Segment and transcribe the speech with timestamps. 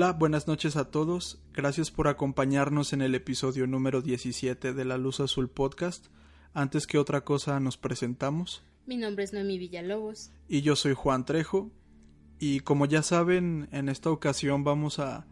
[0.00, 1.42] Hola, buenas noches a todos.
[1.52, 6.06] Gracias por acompañarnos en el episodio número 17 de La Luz Azul Podcast.
[6.54, 8.62] Antes que otra cosa nos presentamos.
[8.86, 10.30] Mi nombre es Noemi Villalobos.
[10.48, 11.70] Y yo soy Juan Trejo.
[12.38, 15.26] Y como ya saben, en esta ocasión vamos a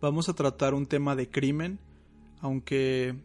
[0.00, 1.80] vamos a tratar un tema de crimen,
[2.40, 3.16] aunque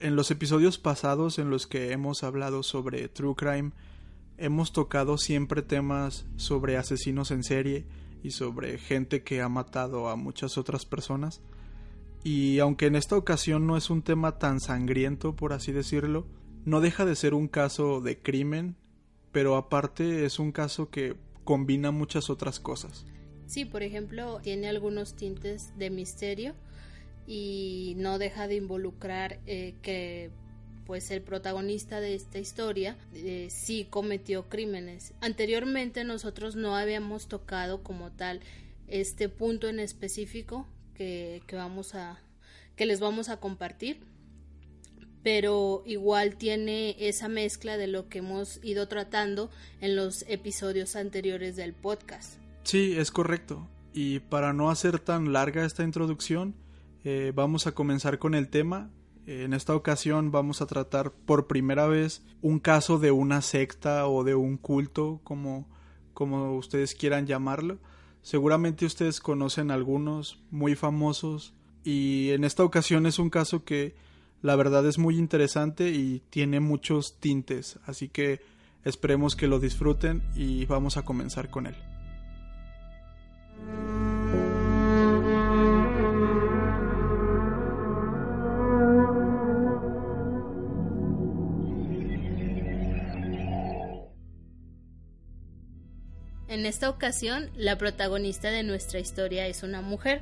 [0.00, 3.72] en los episodios pasados en los que hemos hablado sobre true crime
[4.36, 7.86] hemos tocado siempre temas sobre asesinos en serie
[8.22, 11.40] y sobre gente que ha matado a muchas otras personas.
[12.22, 16.26] Y aunque en esta ocasión no es un tema tan sangriento, por así decirlo,
[16.64, 18.76] no deja de ser un caso de crimen,
[19.32, 23.06] pero aparte es un caso que combina muchas otras cosas.
[23.46, 26.54] Sí, por ejemplo, tiene algunos tintes de misterio
[27.26, 30.30] y no deja de involucrar eh, que
[30.90, 35.14] pues el protagonista de esta historia eh, sí cometió crímenes.
[35.20, 38.40] Anteriormente nosotros no habíamos tocado como tal
[38.88, 42.18] este punto en específico que, vamos a
[42.74, 44.00] que les vamos a compartir
[45.22, 49.48] pero igual tiene esa mezcla de lo que hemos ido tratando
[49.80, 52.32] en los episodios anteriores del podcast.
[52.64, 53.68] Sí, es correcto.
[53.92, 56.56] Y para no hacer tan larga esta introducción,
[57.04, 58.90] eh, vamos a comenzar con el tema
[59.26, 64.24] en esta ocasión vamos a tratar por primera vez un caso de una secta o
[64.24, 65.68] de un culto, como,
[66.14, 67.78] como ustedes quieran llamarlo.
[68.22, 73.94] Seguramente ustedes conocen algunos muy famosos y en esta ocasión es un caso que
[74.42, 78.40] la verdad es muy interesante y tiene muchos tintes, así que
[78.84, 81.89] esperemos que lo disfruten y vamos a comenzar con él.
[96.60, 100.20] En esta ocasión, la protagonista de nuestra historia es una mujer,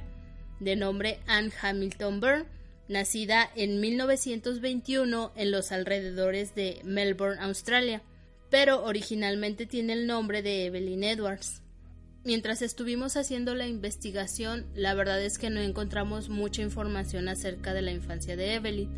[0.60, 2.44] de nombre Anne Hamilton Byrne,
[2.86, 8.02] nacida en 1921 en los alrededores de Melbourne, Australia,
[8.50, 11.60] pero originalmente tiene el nombre de Evelyn Edwards.
[12.22, 17.82] Mientras estuvimos haciendo la investigación, la verdad es que no encontramos mucha información acerca de
[17.82, 18.88] la infancia de Evelyn.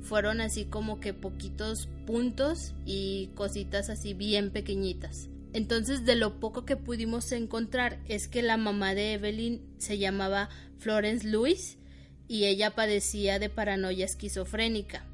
[0.00, 5.28] Fueron así como que poquitos puntos y cositas así bien pequeñitas.
[5.52, 10.48] Entonces, de lo poco que pudimos encontrar es que la mamá de Evelyn se llamaba
[10.78, 11.78] Florence Lewis
[12.28, 15.04] y ella padecía de paranoia esquizofrénica.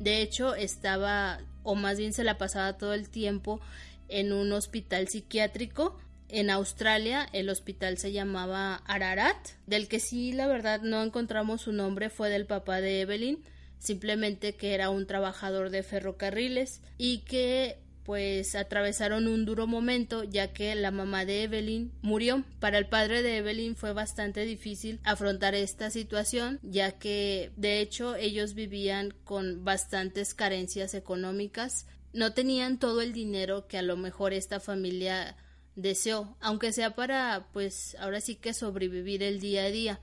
[0.00, 3.60] De hecho, estaba, o más bien se la pasaba todo el tiempo
[4.08, 5.98] en un hospital psiquiátrico
[6.28, 7.28] en Australia.
[7.34, 9.36] El hospital se llamaba Ararat,
[9.66, 13.44] del que sí, la verdad, no encontramos su nombre, fue del papá de Evelyn,
[13.78, 20.52] simplemente que era un trabajador de ferrocarriles y que pues atravesaron un duro momento ya
[20.52, 22.44] que la mamá de Evelyn murió.
[22.58, 28.16] Para el padre de Evelyn fue bastante difícil afrontar esta situación ya que de hecho
[28.16, 31.86] ellos vivían con bastantes carencias económicas.
[32.12, 35.36] No tenían todo el dinero que a lo mejor esta familia
[35.76, 40.00] deseó, aunque sea para pues ahora sí que sobrevivir el día a día.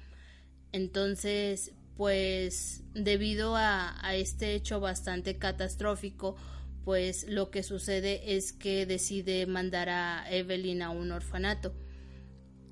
[0.71, 6.37] Entonces pues debido a, a este hecho bastante catastrófico
[6.83, 11.73] pues lo que sucede es que decide mandar a Evelyn a un orfanato.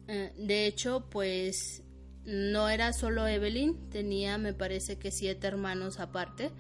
[0.08, 1.84] Eh, de hecho, pues
[2.24, 6.52] no era solo Evelyn, tenía me parece que siete hermanos aparte.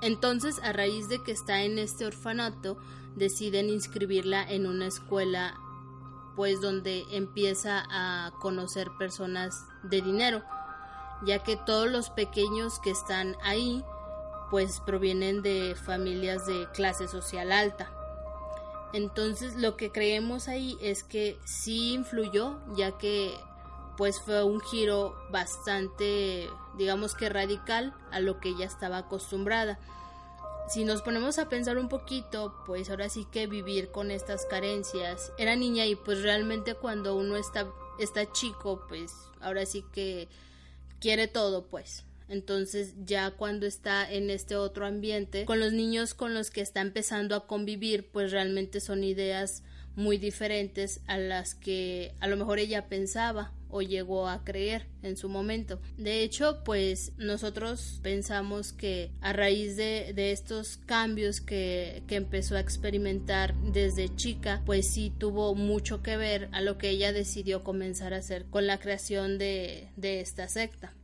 [0.00, 2.78] Entonces, a raíz de que está en este orfanato,
[3.16, 5.58] deciden inscribirla en una escuela
[6.36, 10.44] pues donde empieza a conocer personas de dinero,
[11.26, 13.82] ya que todos los pequeños que están ahí
[14.50, 17.90] pues provienen de familias de clase social alta.
[18.92, 23.34] Entonces lo que creemos ahí es que sí influyó, ya que
[23.98, 29.78] pues fue un giro bastante, digamos que radical a lo que ella estaba acostumbrada.
[30.68, 35.32] Si nos ponemos a pensar un poquito, pues ahora sí que vivir con estas carencias.
[35.36, 37.66] Era niña y pues realmente cuando uno está,
[37.98, 40.28] está chico, pues ahora sí que
[41.00, 42.04] quiere todo, pues.
[42.28, 46.80] Entonces ya cuando está en este otro ambiente, con los niños con los que está
[46.80, 49.62] empezando a convivir, pues realmente son ideas
[49.96, 55.16] muy diferentes a las que a lo mejor ella pensaba o llegó a creer en
[55.16, 55.80] su momento.
[55.96, 62.56] De hecho, pues nosotros pensamos que a raíz de, de estos cambios que, que, empezó
[62.56, 67.62] a experimentar desde chica, pues sí tuvo mucho que ver a lo que ella decidió
[67.62, 70.94] comenzar a hacer con la creación de, de esta secta.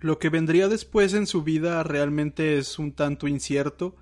[0.00, 3.94] Lo que vendría después en su vida realmente es un tanto incierto.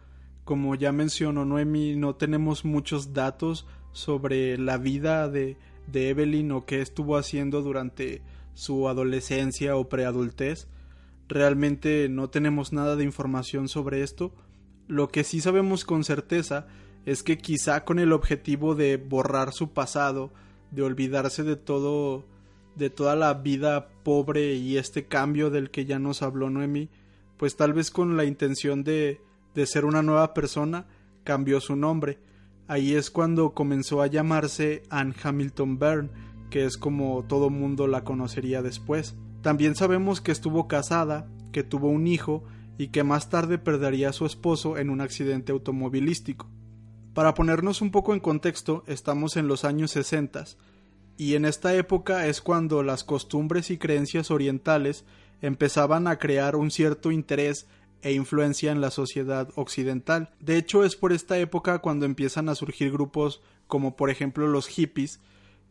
[0.45, 5.57] Como ya mencionó Noemi, no tenemos muchos datos sobre la vida de,
[5.89, 8.23] de Evelyn o qué estuvo haciendo durante
[8.55, 10.69] su adolescencia o preadultez.
[11.27, 14.33] Realmente no tenemos nada de información sobre esto.
[14.87, 16.69] Lo que sí sabemos con certeza
[17.07, 20.33] es que quizá con el objetivo de borrar su pasado,
[20.71, 22.25] de olvidarse de todo,
[22.79, 26.89] de toda la vida pobre y este cambio del que ya nos habló Noemi,
[27.37, 29.21] pues tal vez con la intención de,
[29.55, 30.87] de ser una nueva persona,
[31.25, 32.19] cambió su nombre.
[32.69, 36.11] Ahí es cuando comenzó a llamarse Anne Hamilton Byrne,
[36.51, 39.15] que es como todo mundo la conocería después.
[39.43, 42.45] También sabemos que estuvo casada, que tuvo un hijo
[42.79, 46.49] y que más tarde perdería a su esposo en un accidente automovilístico.
[47.15, 50.45] Para ponernos un poco en contexto, estamos en los años 60
[51.19, 55.05] y en esta época es cuando las costumbres y creencias orientales
[55.43, 57.67] empezaban a crear un cierto interés
[58.03, 60.31] e influencia en la sociedad occidental.
[60.39, 64.69] De hecho, es por esta época cuando empiezan a surgir grupos como por ejemplo los
[64.69, 65.21] hippies,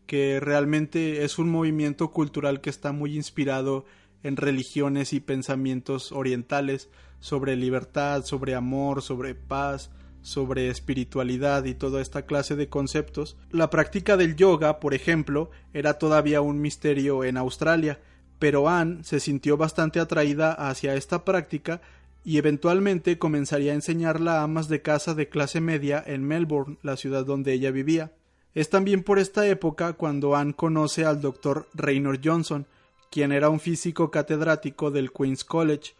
[0.05, 3.85] que realmente es un movimiento cultural que está muy inspirado
[4.23, 6.89] en religiones y pensamientos orientales
[7.21, 9.91] sobre libertad, sobre amor, sobre paz,
[10.22, 13.38] sobre espiritualidad y toda esta clase de conceptos.
[13.52, 18.00] La práctica del yoga, por ejemplo, era todavía un misterio en Australia,
[18.40, 21.81] pero Anne se sintió bastante atraída hacia esta práctica
[22.24, 26.98] y eventualmente comenzaría a enseñarla a amas de casa de clase media en Melbourne, la
[26.98, 28.12] ciudad donde ella vivía.
[28.54, 32.66] Es también por esta época cuando Anne conoce al doctor Raynor Johnson,
[33.10, 35.94] quien era un físico catedrático del Queen's College,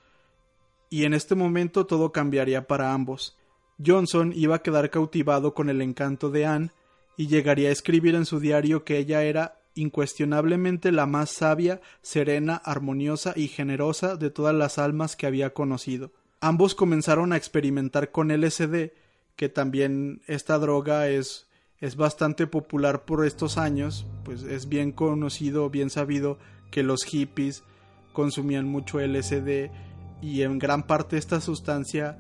[0.90, 3.38] y en este momento todo cambiaría para ambos.
[3.84, 6.72] Johnson iba a quedar cautivado con el encanto de Anne
[7.16, 12.56] y llegaría a escribir en su diario que ella era incuestionablemente la más sabia, serena,
[12.56, 16.12] armoniosa y generosa de todas las almas que había conocido.
[16.40, 18.92] Ambos comenzaron a experimentar con LSD,
[19.36, 21.48] que también esta droga es
[21.80, 26.40] es bastante popular por estos años, pues es bien conocido, bien sabido
[26.72, 27.64] que los hippies
[28.14, 29.70] consumían mucho LSD
[30.22, 32.18] y en gran parte esta sustancia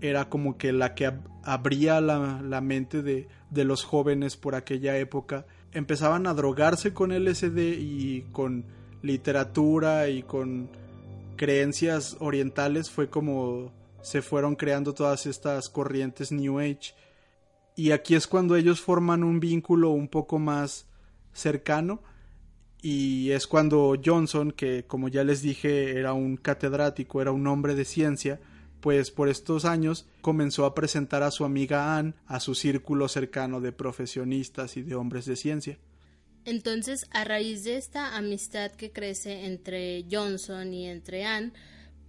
[0.00, 1.12] era como que la que
[1.42, 5.46] abría la, mente de, de, los jóvenes por aquella época.
[5.72, 8.64] Empezaban a drogarse con LSD y con
[9.02, 10.70] literatura y con
[11.36, 12.90] creencias orientales.
[12.90, 16.94] Fue como se fueron creando todas estas corrientes New Age.
[17.76, 20.86] Y aquí es cuando ellos forman un vínculo un poco más
[21.32, 22.02] cercano.
[22.82, 27.74] Y es cuando Johnson, que como ya les dije era un catedrático, era un hombre
[27.74, 28.40] de ciencia,
[28.80, 33.60] pues por estos años comenzó a presentar a su amiga Anne a su círculo cercano
[33.60, 35.78] de profesionistas y de hombres de ciencia.
[36.44, 41.52] Entonces, a raíz de esta amistad que crece entre Johnson y entre Anne,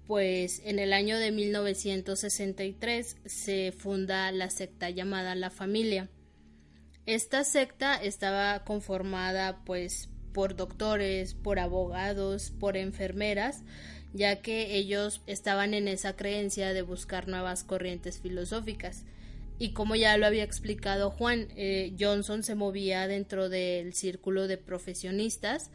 [0.07, 6.09] pues en el año de 1963 se funda la secta llamada La Familia.
[7.05, 13.63] Esta secta estaba conformada pues por doctores, por abogados, por enfermeras,
[14.13, 19.03] ya que ellos estaban en esa creencia de buscar nuevas corrientes filosóficas.
[19.57, 24.57] Y como ya lo había explicado Juan, eh, Johnson se movía dentro del círculo de
[24.57, 25.69] profesionistas,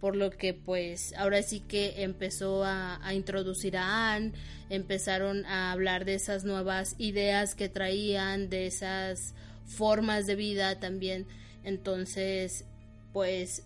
[0.00, 4.32] por lo que pues ahora sí que empezó a, introducir a Anne,
[4.68, 9.34] empezaron a hablar de esas nuevas ideas que traían, de esas
[9.64, 11.26] formas de vida también,
[11.62, 12.64] entonces
[13.12, 13.64] pues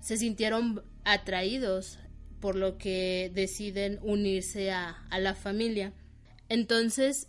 [0.00, 1.98] se sintieron atraídos
[2.40, 5.92] por lo que deciden unirse a, a la familia.
[6.48, 7.28] Entonces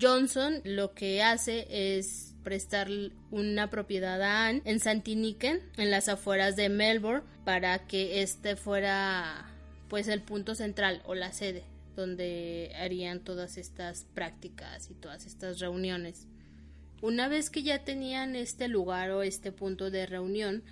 [0.00, 2.88] Johnson lo que hace es prestar
[3.30, 9.46] una propiedad a Anne en Santiniken, en las afueras de Melbourne, para que este fuera
[9.88, 11.64] pues el punto central o la sede
[11.96, 16.26] donde harían todas estas prácticas y todas estas reuniones.
[17.02, 20.62] Una vez que ya tenían este lugar o este punto de reunión,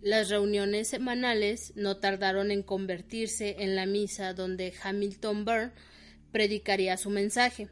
[0.00, 5.72] las reuniones semanales no tardaron en convertirse en la misa donde Hamilton Burr
[6.32, 7.68] predicaría su mensaje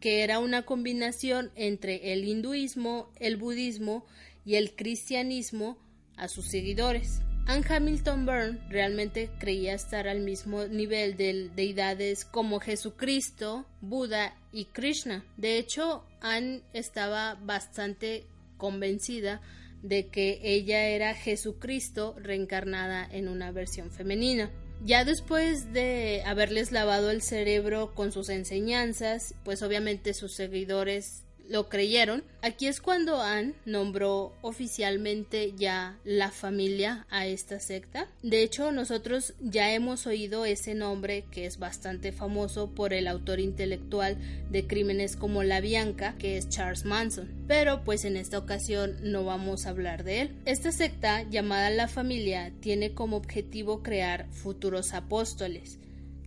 [0.00, 4.04] que era una combinación entre el hinduismo, el budismo
[4.44, 5.78] y el cristianismo
[6.16, 7.22] a sus seguidores.
[7.46, 14.66] Anne Hamilton Byrne realmente creía estar al mismo nivel de deidades como Jesucristo, Buda y
[14.66, 15.24] Krishna.
[15.36, 19.40] De hecho, Anne estaba bastante convencida
[19.88, 24.50] de que ella era Jesucristo reencarnada en una versión femenina.
[24.84, 31.68] Ya después de haberles lavado el cerebro con sus enseñanzas, pues obviamente sus seguidores lo
[31.68, 32.24] creyeron.
[32.42, 38.08] Aquí es cuando Anne nombró oficialmente ya la familia a esta secta.
[38.22, 43.40] De hecho, nosotros ya hemos oído ese nombre que es bastante famoso por el autor
[43.40, 44.16] intelectual
[44.50, 47.28] de crímenes como La Bianca, que es Charles Manson.
[47.48, 50.36] Pero pues en esta ocasión no vamos a hablar de él.
[50.44, 55.78] Esta secta llamada la familia tiene como objetivo crear futuros apóstoles,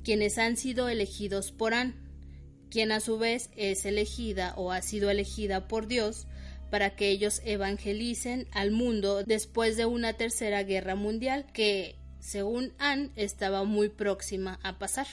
[0.03, 1.93] quienes han sido elegidos por Anne
[2.69, 6.27] quien a su vez es elegida o ha sido elegida por Dios
[6.69, 13.09] para que ellos evangelicen al mundo después de una tercera guerra mundial que, según Anne,
[13.15, 15.07] estaba muy próxima a pasar.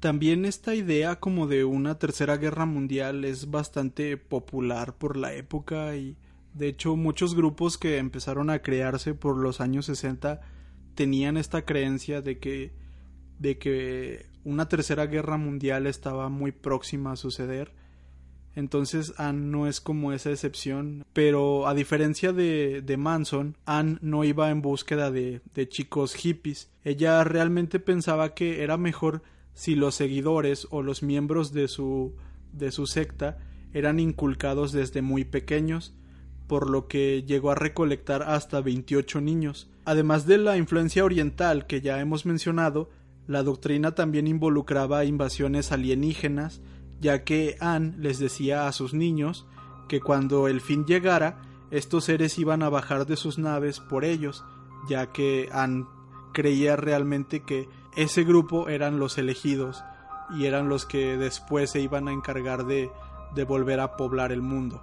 [0.00, 5.94] También esta idea como de una tercera guerra mundial es bastante popular por la época
[5.94, 6.16] y
[6.54, 10.40] de hecho muchos grupos que empezaron a crearse por los años 60
[10.96, 12.72] tenían esta creencia de que
[13.38, 17.72] de que una tercera guerra mundial estaba muy próxima a suceder.
[18.54, 21.04] Entonces Anne no es como esa excepción.
[21.12, 26.70] Pero a diferencia de, de Manson, Anne no iba en búsqueda de, de chicos hippies.
[26.84, 29.22] Ella realmente pensaba que era mejor
[29.54, 32.14] si los seguidores o los miembros de su,
[32.52, 33.38] de su secta
[33.72, 35.94] eran inculcados desde muy pequeños,
[36.46, 39.70] por lo que llegó a recolectar hasta 28 niños.
[39.84, 42.90] Además de la influencia oriental que ya hemos mencionado,
[43.26, 46.60] la doctrina también involucraba invasiones alienígenas,
[47.00, 49.46] ya que Anne les decía a sus niños
[49.88, 54.44] que cuando el fin llegara, estos seres iban a bajar de sus naves por ellos,
[54.88, 55.86] ya que Anne
[56.32, 59.84] creía realmente que ese grupo eran los elegidos
[60.34, 62.90] y eran los que después se iban a encargar de,
[63.46, 64.82] volver a poblar el mundo.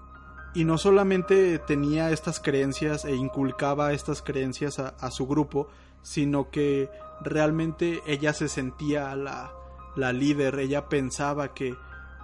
[0.53, 5.69] Y no solamente tenía estas creencias e inculcaba estas creencias a su grupo,
[6.01, 6.89] sino que
[7.21, 9.51] realmente ella se sentía la,
[9.95, 11.75] la líder, ella pensaba que,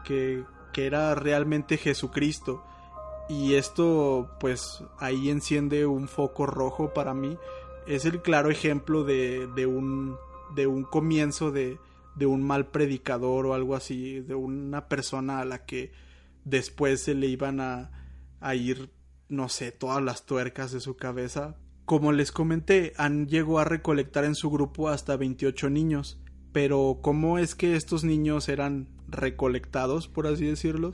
[0.04, 2.64] que, que era realmente Jesucristo.
[3.28, 7.38] Y esto, pues, ahí enciende un foco rojo para mí.
[7.88, 10.16] Es el claro ejemplo de, de un,
[10.54, 11.80] de un comienzo de,
[12.16, 15.92] de un mal predicador o algo así, de una persona a la que
[16.44, 17.92] después se le iban a,
[18.40, 18.92] a ir,
[19.28, 21.56] no sé, todas las tuercas de su cabeza
[21.86, 26.20] como les comenté, Han llegó a recolectar en su grupo hasta 28 niños,
[26.52, 30.94] pero ¿cómo es que estos niños eran recolectados, por así decirlo?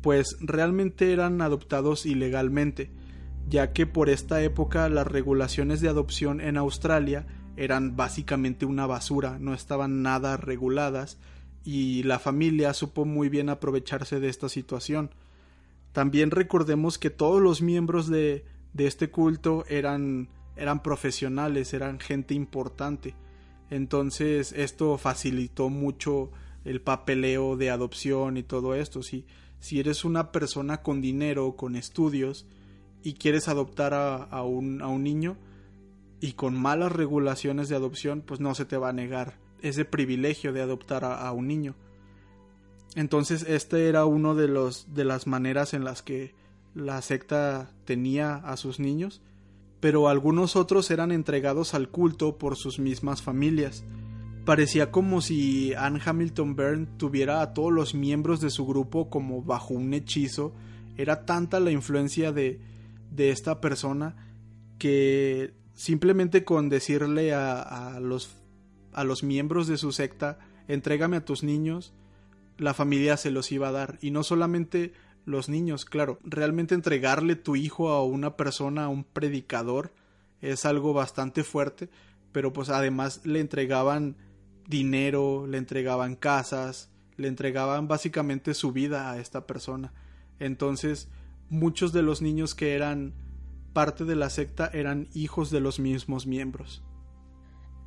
[0.00, 2.90] Pues realmente eran adoptados ilegalmente,
[3.48, 7.26] ya que por esta época las regulaciones de adopción en Australia
[7.56, 11.18] eran básicamente una basura, no estaban nada reguladas,
[11.62, 15.10] y la familia supo muy bien aprovecharse de esta situación.
[15.92, 22.34] También recordemos que todos los miembros de de este culto eran, eran profesionales, eran gente
[22.34, 23.14] importante.
[23.70, 26.30] Entonces esto facilitó mucho
[26.64, 29.02] el papeleo de adopción y todo esto.
[29.02, 29.24] Si,
[29.60, 32.46] si eres una persona con dinero, con estudios,
[33.02, 35.36] y quieres adoptar a, un, a un niño,
[36.20, 40.54] y con malas regulaciones de adopción, pues no se te va a negar ese privilegio
[40.54, 41.74] de adoptar a, a un niño.
[42.94, 46.34] Entonces, este era uno de los de las maneras en las que
[46.74, 49.22] la secta tenía a sus niños,
[49.80, 53.84] pero algunos otros eran entregados al culto por sus mismas familias.
[54.44, 59.42] Parecía como si Anne Hamilton Byrne tuviera a todos los miembros de su grupo como
[59.42, 60.52] bajo un hechizo.
[60.96, 62.60] Era tanta la influencia de,
[63.10, 64.16] de esta persona
[64.78, 68.36] que simplemente con decirle a, a, los,
[68.92, 70.38] a los miembros de su secta
[70.68, 71.92] entrégame a tus niños,
[72.58, 73.98] la familia se los iba a dar.
[74.00, 74.92] Y no solamente
[75.24, 79.92] los niños, claro, realmente entregarle tu hijo a una persona, a un predicador,
[80.40, 81.88] es algo bastante fuerte,
[82.32, 84.16] pero pues además le entregaban
[84.68, 89.92] dinero, le entregaban casas, le entregaban básicamente su vida a esta persona.
[90.38, 91.08] Entonces,
[91.48, 93.14] muchos de los niños que eran
[93.72, 96.82] parte de la secta eran hijos de los mismos miembros.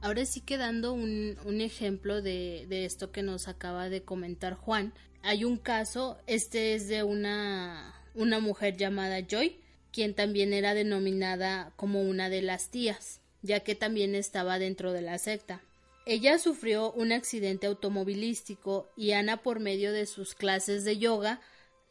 [0.01, 4.93] Ahora sí quedando un, un ejemplo de, de esto que nos acaba de comentar Juan,
[5.27, 9.59] hay un caso, este es de una, una mujer llamada Joy,
[9.91, 15.01] quien también era denominada como una de las tías, ya que también estaba dentro de
[15.01, 15.61] la secta.
[16.05, 21.41] Ella sufrió un accidente automovilístico y Ana por medio de sus clases de yoga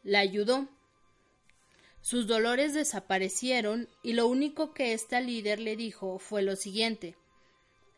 [0.01, 0.67] la ayudó.
[2.01, 7.15] Sus dolores desaparecieron y lo único que esta líder le dijo fue lo siguiente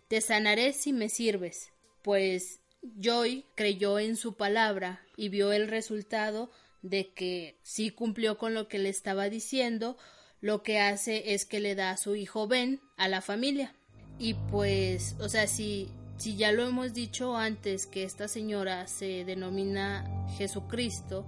[0.09, 2.59] Te sanaré si me sirves, pues
[2.99, 6.49] Joy creyó en su palabra y vio el resultado
[6.81, 9.97] de que sí cumplió con lo que le estaba diciendo,
[10.39, 13.75] lo que hace es que le da a su hijo Ben a la familia.
[14.17, 19.25] Y pues, o sea, si, si ya lo hemos dicho antes que esta señora se
[19.25, 21.25] denomina Jesucristo,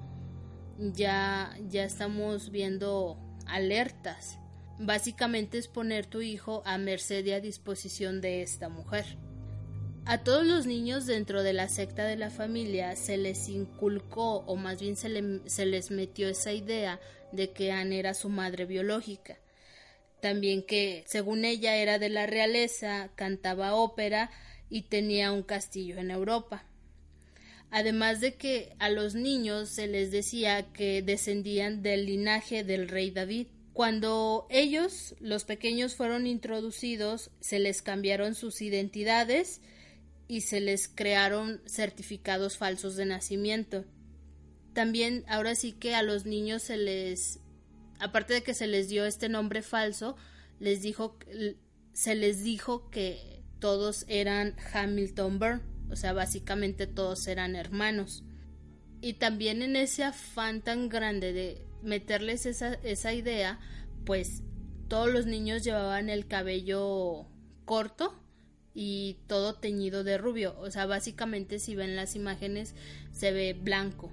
[0.77, 4.37] ya, ya estamos viendo alertas.
[4.79, 9.17] Básicamente es poner tu hijo a merced y a disposición de esta mujer.
[10.11, 14.57] A todos los niños dentro de la secta de la familia se les inculcó o
[14.57, 16.99] más bien se, les metió esa idea
[17.31, 19.37] de que Anne era su madre biológica.
[20.19, 24.31] También que, según ella, era de la realeza, cantaba ópera
[24.69, 26.65] y tenía un castillo en Europa.
[27.69, 33.11] Además de que a los niños se les decía que descendían del linaje del rey
[33.11, 33.47] David.
[33.71, 39.61] Cuando ellos, los pequeños, fueron introducidos, se les cambiaron sus identidades
[40.31, 43.83] y se les crearon certificados falsos de nacimiento.
[44.71, 47.41] También ahora sí que a los niños se les,
[47.99, 50.15] aparte de que se les dio este nombre falso,
[50.57, 51.19] les dijo,
[51.91, 58.23] se les dijo que todos eran Hamilton Burr, o sea, básicamente todos eran hermanos.
[59.01, 63.59] Y también en ese afán tan grande de meterles esa, esa idea,
[64.05, 64.43] pues
[64.87, 67.25] todos los niños llevaban el cabello
[67.65, 68.21] corto
[68.73, 70.55] y todo teñido de rubio.
[70.59, 72.75] O sea, básicamente si ven las imágenes
[73.11, 74.11] se ve blanco.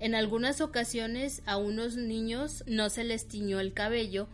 [0.00, 4.28] En algunas ocasiones a unos niños no se les tiñó el cabello,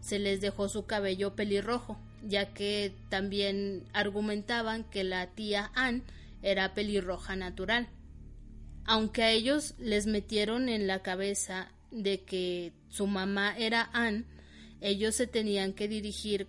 [0.00, 6.04] se les dejó su cabello pelirrojo, ya que también argumentaban que la tía Ann
[6.42, 7.88] era pelirroja natural.
[8.86, 14.24] Aunque a ellos les metieron en la cabeza de que su mamá era Ann,
[14.80, 16.48] ellos se tenían que dirigir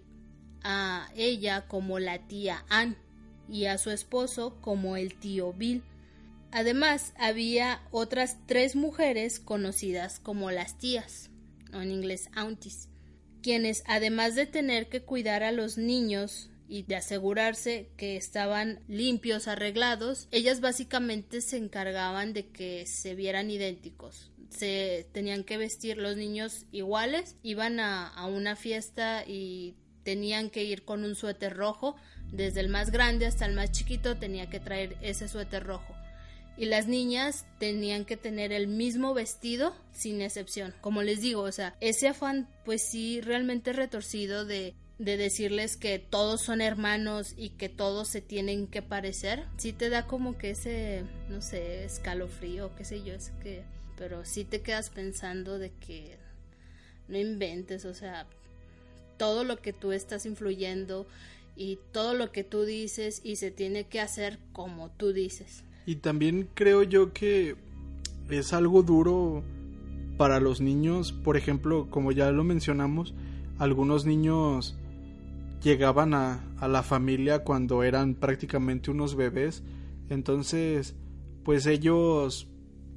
[0.64, 2.98] a ella como la tía Ann
[3.50, 5.84] y a su esposo como el tío Bill.
[6.52, 11.30] Además, había otras tres mujeres conocidas como las tías,
[11.74, 12.90] o en inglés aunties,
[13.42, 19.48] quienes, además de tener que cuidar a los niños y de asegurarse que estaban limpios,
[19.48, 24.32] arreglados, ellas básicamente se encargaban de que se vieran idénticos.
[24.50, 30.64] Se tenían que vestir los niños iguales, iban a, a una fiesta y tenían que
[30.64, 31.96] ir con un suéter rojo,
[32.32, 35.96] desde el más grande hasta el más chiquito tenía que traer ese suéter rojo
[36.58, 40.76] y las niñas tenían que tener el mismo vestido sin excepción.
[40.82, 45.98] Como les digo, o sea, ese afán pues sí realmente retorcido de de decirles que
[45.98, 50.52] todos son hermanos y que todos se tienen que parecer, sí te da como que
[50.52, 53.64] ese, no sé, escalofrío, qué sé yo, es que,
[53.98, 56.20] pero sí te quedas pensando de que
[57.08, 58.28] no inventes, o sea,
[59.22, 61.06] todo lo que tú estás influyendo
[61.56, 65.64] y todo lo que tú dices y se tiene que hacer como tú dices.
[65.86, 67.56] Y también creo yo que
[68.32, 69.44] es algo duro
[70.18, 71.12] para los niños.
[71.12, 73.14] Por ejemplo, como ya lo mencionamos,
[73.60, 74.76] algunos niños
[75.62, 79.62] llegaban a, a la familia cuando eran prácticamente unos bebés.
[80.10, 80.96] Entonces,
[81.44, 82.48] pues ellos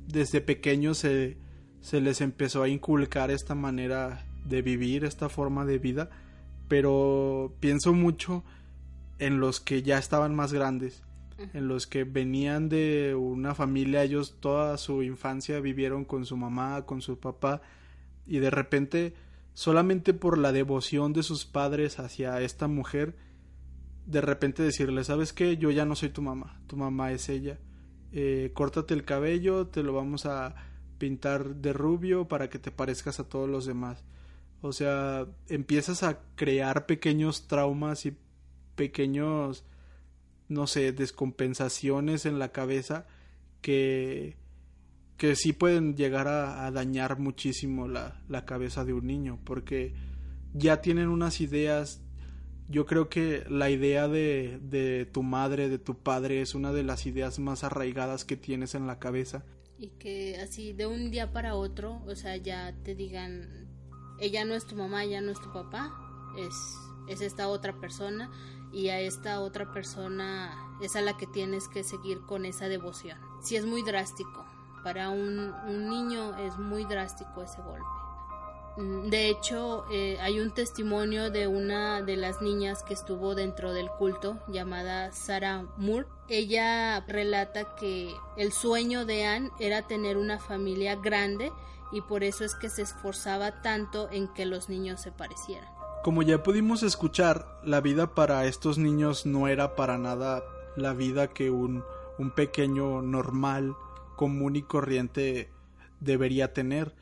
[0.09, 1.37] desde pequeños se,
[1.83, 6.11] se les empezó a inculcar esta manera de vivir, esta forma de vida.
[6.69, 8.45] Pero pienso mucho
[9.19, 11.05] en los que ya estaban más grandes
[11.53, 16.87] en los que venían de una familia, ellos toda su infancia vivieron con su mamá,
[16.87, 17.63] con su papá,
[18.27, 19.15] y de repente,
[19.53, 23.17] solamente por la devoción de sus padres hacia esta mujer,
[24.07, 25.57] de repente decirle, ¿sabes qué?
[25.57, 27.59] Yo ya no soy tu mamá, tu mamá es ella.
[28.13, 30.55] Eh, córtate el cabello, te lo vamos a
[30.99, 34.05] pintar de rubio para que te parezcas a todos los demás.
[34.65, 38.17] O sea, empiezas a crear pequeños traumas y
[38.75, 39.65] pequeños
[40.49, 43.07] no sé, descompensaciones en la cabeza
[43.61, 44.37] que,
[45.17, 49.95] que sí pueden llegar a, dañar muchísimo la, la, cabeza de un niño, porque
[50.53, 52.03] ya tienen unas ideas,
[52.69, 56.85] yo creo que la idea de, de tu madre, de tu padre, es una de
[56.85, 59.45] las ideas más arraigadas que tienes en la cabeza.
[59.79, 63.64] Y que así de un día para otro, o sea, ya te digan,
[64.19, 65.93] ella no es tu mamá, ella no es tu papá,
[66.37, 66.55] es,
[67.07, 68.31] es esta otra persona
[68.73, 73.19] y a esta otra persona es a la que tienes que seguir con esa devoción.
[73.43, 74.45] Si es muy drástico,
[74.85, 75.55] para un,
[75.89, 78.04] niño es muy drástico ese golpe.
[78.77, 83.73] Mm, de hecho, eh, hay un testimonio de una de las niñas que estuvo dentro
[83.73, 86.07] del culto, llamada Sarah Moore.
[86.29, 91.53] Ella relata que el sueño de Anne era tener una familia grande
[91.93, 95.69] y por eso es que se esforzaba tanto en que los niños se parecieran.
[96.03, 100.43] Como ya pudimos escuchar, la vida para estos niños no era para nada
[100.77, 101.85] la vida que un,
[102.19, 103.75] un pequeño normal,
[104.17, 105.51] común y corriente
[106.01, 106.95] debería tener,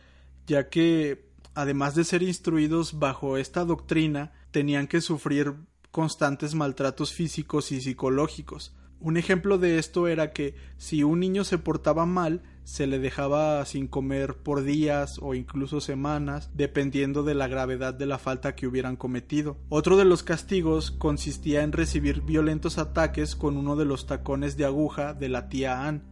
[0.46, 5.54] ya que, además de ser instruidos bajo esta doctrina, tenían que sufrir
[5.90, 8.74] constantes maltratos físicos y psicológicos.
[9.00, 13.64] Un ejemplo de esto era que si un niño se portaba mal, se le dejaba
[13.64, 18.68] sin comer por días o incluso semanas, dependiendo de la gravedad de la falta que
[18.68, 19.56] hubieran cometido.
[19.68, 24.66] Otro de los castigos consistía en recibir violentos ataques con uno de los tacones de
[24.66, 26.04] aguja de la tía Ann.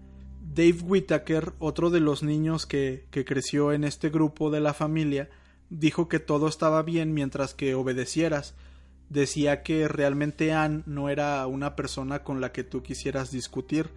[0.52, 5.30] Dave Whittaker, otro de los niños que, creció en este grupo de la familia,
[5.68, 8.56] dijo que todo estaba bien mientras que obedecieras,
[9.08, 13.90] decía que realmente Anne no era una persona con la que tú quisieras discutir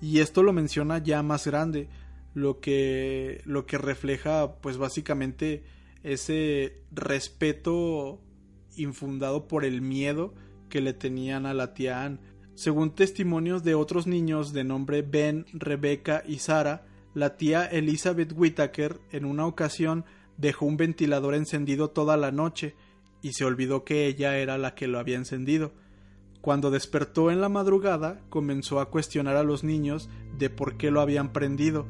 [0.00, 1.88] y esto lo menciona ya más grande
[2.34, 5.64] lo que lo que refleja pues básicamente
[6.02, 8.20] ese respeto
[8.76, 10.34] infundado por el miedo
[10.68, 12.18] que le tenían a la tía Anne.
[12.60, 19.00] Según testimonios de otros niños de nombre Ben, Rebecca y Sara, la tía Elizabeth Whittaker
[19.12, 20.04] en una ocasión
[20.36, 22.74] dejó un ventilador encendido toda la noche
[23.22, 25.72] y se olvidó que ella era la que lo había encendido.
[26.42, 31.00] Cuando despertó en la madrugada, comenzó a cuestionar a los niños de por qué lo
[31.00, 31.86] habían prendido,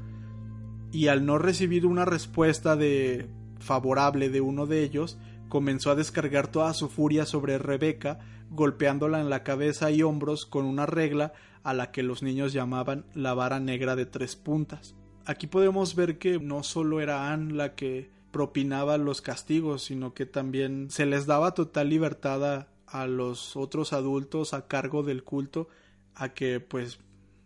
[0.92, 3.26] y al no recibir una respuesta de
[3.58, 9.30] favorable de uno de ellos, comenzó a descargar toda su furia sobre Rebeca, golpeándola en
[9.30, 11.32] la cabeza y hombros con una regla
[11.62, 14.94] a la que los niños llamaban la vara negra de tres puntas.
[15.24, 20.26] Aquí podemos ver que no solo era Anne la que propinaba los castigos, sino que
[20.26, 25.68] también se les daba total libertad a, los otros adultos a cargo del culto
[26.16, 26.98] a que pues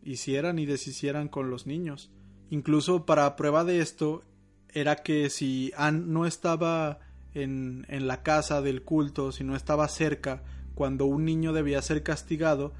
[0.02, 2.10] hicieran y deshicieran con los niños.
[2.48, 4.22] Incluso para prueba de esto
[4.70, 7.00] era que si Anne no estaba
[7.34, 10.42] en, en la casa del culto, si no estaba cerca
[10.74, 12.72] cuando un niño debía ser castigado,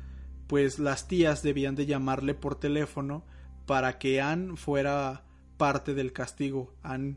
[0.46, 3.24] pues las tías debían de llamarle por teléfono
[3.66, 5.24] para que Anne fuera
[5.57, 6.74] parte del castigo.
[6.83, 7.16] Anne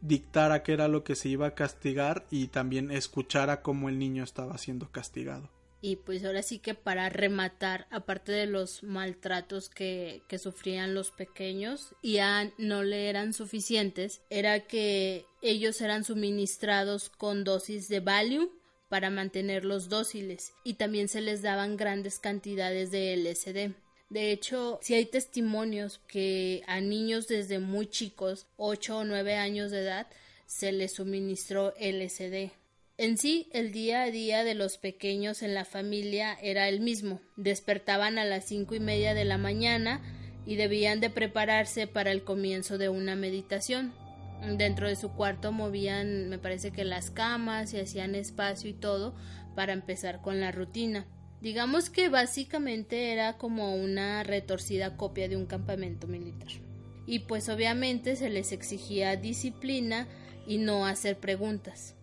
[0.00, 4.24] dictara qué era lo que se iba a castigar y también escuchara cómo el niño
[4.24, 5.50] estaba siendo castigado.
[5.82, 11.10] Y pues ahora sí que para rematar, aparte de los maltratos que, que sufrían los
[11.10, 18.00] pequeños y a no le eran suficientes, era que ellos eran suministrados con dosis de
[18.00, 18.48] Valium
[18.88, 23.74] para mantenerlos dóciles y también se les daban grandes cantidades de LSD.
[24.08, 29.70] De hecho, si hay testimonios que a niños desde muy chicos, 8 o 9 años
[29.70, 30.06] de edad,
[30.46, 32.52] se les suministró LSD.
[32.98, 37.20] En sí, el día a día de los pequeños en la familia era el mismo.
[37.36, 40.00] Despertaban a las cinco y media de la mañana
[40.46, 43.92] y debían de prepararse para el comienzo de una meditación.
[44.42, 49.14] Dentro de su cuarto movían, me parece que las camas y hacían espacio y todo
[49.54, 51.06] para empezar con la rutina.
[51.40, 56.48] Digamos que básicamente era como una retorcida copia de un campamento militar.
[57.06, 60.08] Y pues obviamente se les exigía disciplina
[60.46, 61.94] y no hacer preguntas.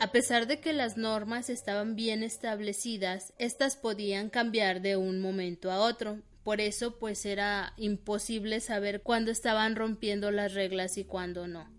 [0.00, 5.70] A pesar de que las normas estaban bien establecidas, éstas podían cambiar de un momento
[5.70, 6.18] a otro.
[6.44, 11.72] Por eso pues era imposible saber cuándo estaban rompiendo las reglas y cuándo no.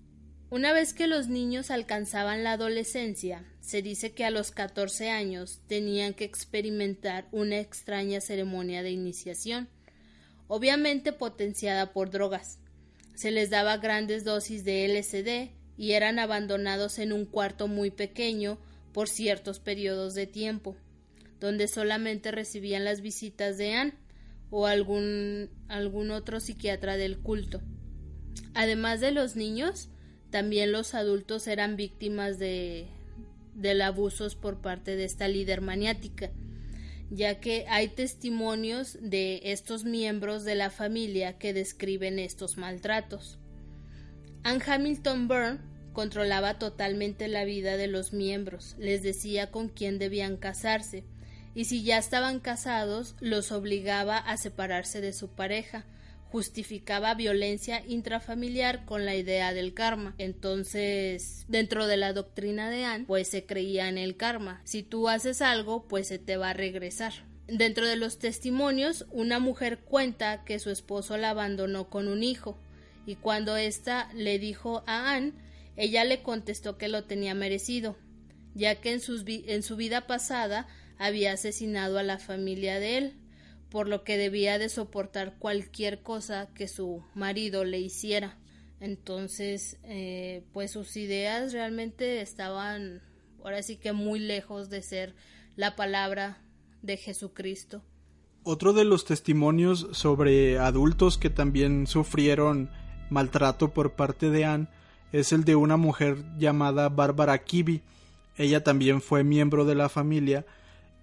[0.50, 5.62] Una vez que los niños alcanzaban la adolescencia, se dice que a los 14 años
[5.68, 9.70] tenían que experimentar una extraña ceremonia de iniciación,
[10.48, 12.58] obviamente potenciada por drogas.
[13.14, 18.58] Se les daba grandes dosis de LSD y eran abandonados en un cuarto muy pequeño
[18.94, 20.76] por ciertos periodos de tiempo,
[21.40, 24.05] donde solamente recibían las visitas de Anne
[24.58, 27.60] o algún, algún otro psiquiatra del culto.
[28.54, 29.90] Además de los niños,
[30.30, 32.88] también los adultos eran víctimas de,
[33.84, 36.32] abusos por parte de esta líder maniática,
[37.10, 43.38] ya que hay testimonios de estos miembros de la familia que describen estos maltratos.
[44.44, 45.60] Anne Hamilton Byrne
[45.92, 51.04] controlaba totalmente la vida de los miembros, les decía con quién debían casarse,
[51.56, 55.86] y si ya estaban casados, los obligaba a separarse de su pareja,
[56.30, 60.16] justificaba violencia intrafamiliar con la idea del karma.
[60.18, 64.62] Entonces, dentro de la doctrina de Anne, pues se creía en el karma.
[64.66, 67.14] Si tú haces algo, pues se te va a regresar.
[67.48, 72.60] Dentro de los testimonios, una mujer cuenta que su esposo la abandonó con un hijo,
[73.06, 75.34] y cuando ésta le dijo a Anne,
[75.78, 77.96] ella le contestó que lo tenía merecido,
[78.56, 79.02] ya que en,
[79.48, 83.14] en su vida pasada había asesinado a la familia de él,
[83.70, 88.38] por lo que debía de soportar cualquier cosa que su marido le hiciera.
[88.80, 93.02] Entonces, eh, pues sus ideas realmente estaban
[93.44, 95.16] ahora sí que muy lejos de ser
[95.56, 96.42] la palabra
[96.82, 97.84] de Jesucristo.
[98.44, 102.70] Otro de los testimonios sobre adultos que también sufrieron
[103.10, 104.68] maltrato por parte de Anne
[105.12, 107.82] es el de una mujer llamada Bárbara Kibi.
[108.38, 110.46] Ella también fue miembro de la familia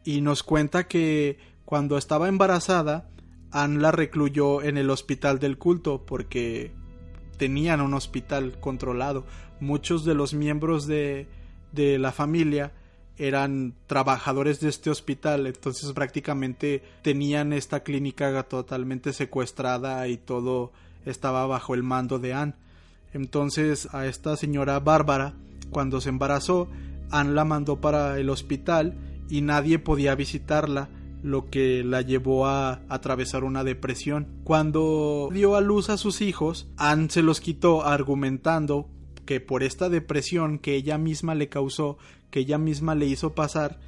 [0.05, 3.09] y nos cuenta que Cuando estaba embarazada,
[3.51, 6.73] Anne la recluyó en el hospital del culto porque
[7.39, 9.25] tenían un hospital controlado.
[9.59, 11.29] Muchos de los miembros de,
[11.73, 12.73] de la familia
[13.17, 20.73] eran trabajadores de este hospital, entonces prácticamente tenían esta clínica totalmente secuestrada y todo
[21.07, 22.55] estaba bajo el mando de Anne.
[23.13, 25.35] Entonces a esta señora Bárbara,
[25.71, 26.69] cuando se embarazó,
[27.11, 28.95] Anne la mandó para el hospital
[29.33, 30.91] y nadie podía visitarla,
[31.23, 34.29] lo que la llevó a atravesar una depresión.
[34.45, 38.91] Cuando dio a luz a sus hijos, Anne se los quitó argumentando
[39.25, 41.97] que por esta depresión que ella misma le causó,
[42.31, 43.81] que ella misma le hizo pasar,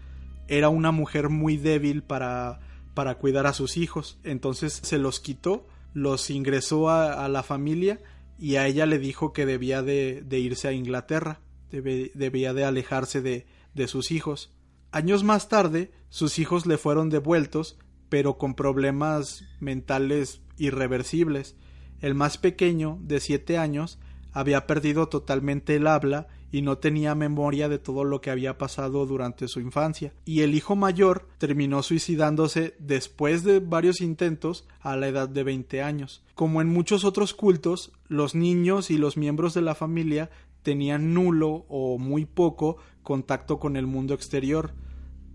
[0.48, 2.60] era una mujer muy débil para,
[2.94, 4.18] para cuidar a sus hijos.
[4.24, 8.00] Entonces se los quitó, los ingresó a, la familia
[8.38, 13.44] y a ella le dijo que debía de, irse a Inglaterra, debía de alejarse de,
[13.74, 14.54] de sus hijos.
[14.94, 17.76] Años más tarde, sus hijos le fueron devueltos,
[18.08, 21.56] pero con problemas mentales irreversibles.
[22.00, 23.98] El más pequeño, de siete años,
[24.30, 29.04] había perdido totalmente el habla y no tenía memoria de todo lo que había pasado
[29.04, 35.08] durante su infancia, y el hijo mayor terminó suicidándose después de varios intentos a la
[35.08, 36.22] edad de veinte años.
[36.36, 40.30] Como en muchos otros cultos, los niños y los miembros de la familia
[40.62, 44.72] tenían nulo o muy poco contacto con el mundo exterior.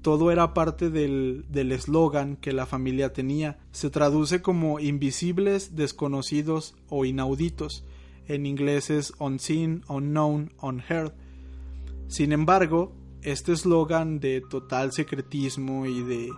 [0.02, 3.60] Todo era parte del eslogan que la familia tenía.
[3.72, 7.86] Se traduce como invisibles, desconocidos o inauditos
[8.30, 11.14] en inglés es unseen, unknown, unheard.
[12.08, 16.30] Sin embargo, este eslogan de total secretismo y de,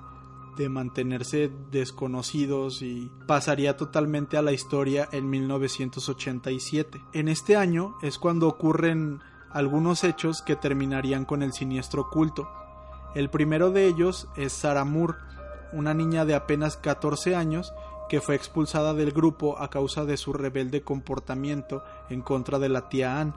[0.57, 7.01] de mantenerse desconocidos y pasaría totalmente a la historia en 1987.
[7.13, 9.19] En este año es cuando ocurren
[9.53, 12.49] algunos hechos que terminarían con el siniestro culto.
[13.15, 15.17] El primero de ellos es Sarah Moore,
[15.73, 17.73] una niña de apenas 14 años
[18.09, 22.89] que fue expulsada del grupo a causa de su rebelde comportamiento en contra de la
[22.89, 23.33] tía Ann.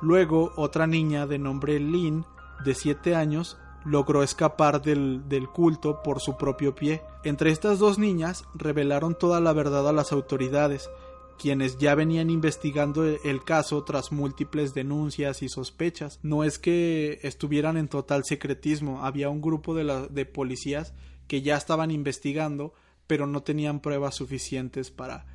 [0.00, 2.26] Luego, otra niña de nombre Lynn,
[2.64, 7.02] de 7 años, logró escapar del, del, culto por su propio pie.
[7.22, 10.90] Entre estas dos niñas revelaron toda la verdad a las autoridades,
[11.38, 16.18] quienes ya venían investigando el caso tras múltiples denuncias y sospechas.
[16.22, 20.94] No es que estuvieran en total secretismo, había un grupo de, la, de policías
[21.26, 22.74] que ya estaban investigando
[23.06, 25.26] pero no tenían pruebas suficientes para,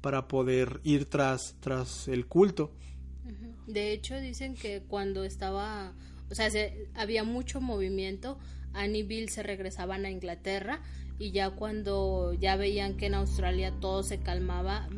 [0.00, 2.72] para poder ir tras, tras el culto.
[3.66, 5.92] De hecho, dicen que cuando estaba,
[6.30, 6.48] o sea,
[6.94, 8.38] había mucho movimiento,
[8.72, 10.82] Annie Bill se regresaban a Inglaterra
[11.18, 14.88] y ya cuando ya veían que en Australia todo se calmaba,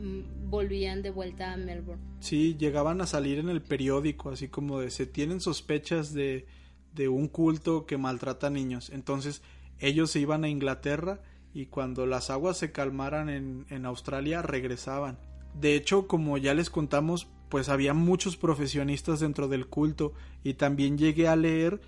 [0.49, 2.03] volvían de vuelta a Melbourne.
[2.21, 6.47] Sí, llegaban a salir en el periódico, así como de se tienen sospechas de,
[6.95, 8.91] de un culto que maltrata a niños.
[8.91, 9.43] Entonces
[9.79, 11.21] ellos se iban a Inglaterra
[11.55, 15.19] y cuando las aguas se calmaran en, en Australia regresaban.
[15.59, 20.13] De hecho, como ya les contamos, pues había muchos profesionistas dentro del culto
[20.45, 21.81] y también llegué a leer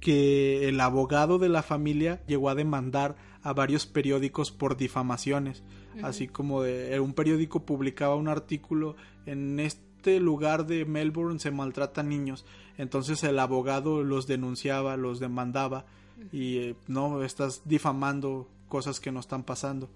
[0.00, 5.62] que el abogado de la familia llegó a demandar a varios periódicos por difamaciones,
[6.02, 12.08] así como de, un periódico publicaba un artículo en este lugar de Melbourne se maltratan
[12.08, 15.86] niños, entonces el abogado los denunciaba, los demandaba
[16.32, 19.88] y eh, no estás difamando cosas que no están pasando.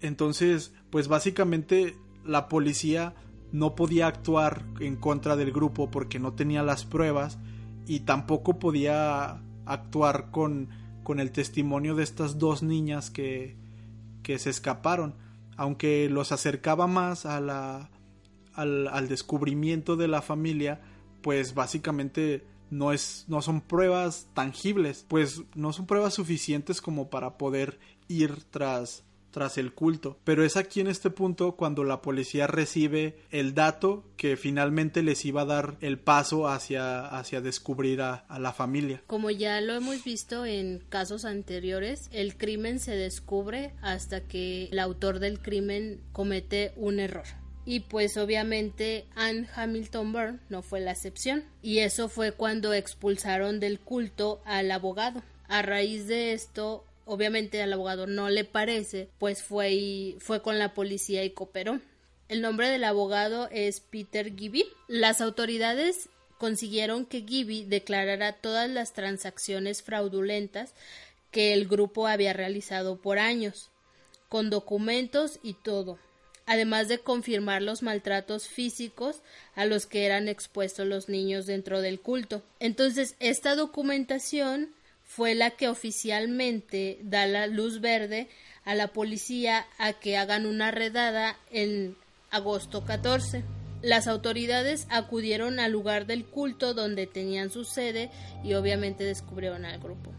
[0.00, 3.14] Entonces, pues básicamente la policía
[3.52, 7.38] no podía actuar en contra del grupo porque no tenía las pruebas
[7.86, 10.70] y tampoco podía actuar con,
[11.02, 13.56] con el testimonio de estas dos niñas que,
[14.22, 15.14] que se escaparon,
[15.56, 17.90] aunque los acercaba más a la,
[18.54, 20.80] al, al descubrimiento de la familia,
[21.22, 27.38] pues básicamente no es no son pruebas tangibles, pues no son pruebas suficientes como para
[27.38, 29.04] poder ir tras
[29.36, 30.18] tras el culto.
[30.24, 35.26] Pero es aquí en este punto cuando la policía recibe el dato que finalmente les
[35.26, 39.02] iba a dar el paso hacia, hacia descubrir a, la familia.
[39.06, 44.78] Como ya lo hemos visto en casos anteriores, el crimen se descubre hasta que el
[44.78, 47.26] autor del crimen comete un error.
[47.66, 51.44] Y pues obviamente Anne Hamilton Byrne no fue la excepción.
[51.60, 55.22] Y eso fue cuando expulsaron del culto al abogado.
[55.46, 60.58] A raíz de esto, obviamente al abogado no le parece, pues fue y fue con
[60.58, 61.80] la policía y cooperó.
[62.28, 64.66] El nombre del abogado es Peter Gibby.
[64.88, 70.74] Las autoridades consiguieron que Gibby declarara todas las transacciones fraudulentas
[71.30, 73.70] que el grupo había realizado por años,
[74.28, 75.98] con documentos y todo,
[76.44, 79.22] además de confirmar los maltratos físicos
[79.54, 82.42] a los que eran expuestos los niños dentro del culto.
[82.58, 84.74] Entonces, esta documentación
[85.16, 88.28] fue la que oficialmente da la luz verde
[88.66, 91.96] a la policía a que hagan una redada en
[92.30, 93.42] agosto 14.
[93.80, 98.10] Las autoridades acudieron al lugar del culto donde tenían su sede
[98.44, 100.12] y obviamente descubrieron al grupo.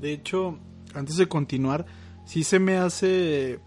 [0.00, 0.58] De hecho,
[0.94, 1.84] antes de continuar,
[2.24, 3.58] sí se me hace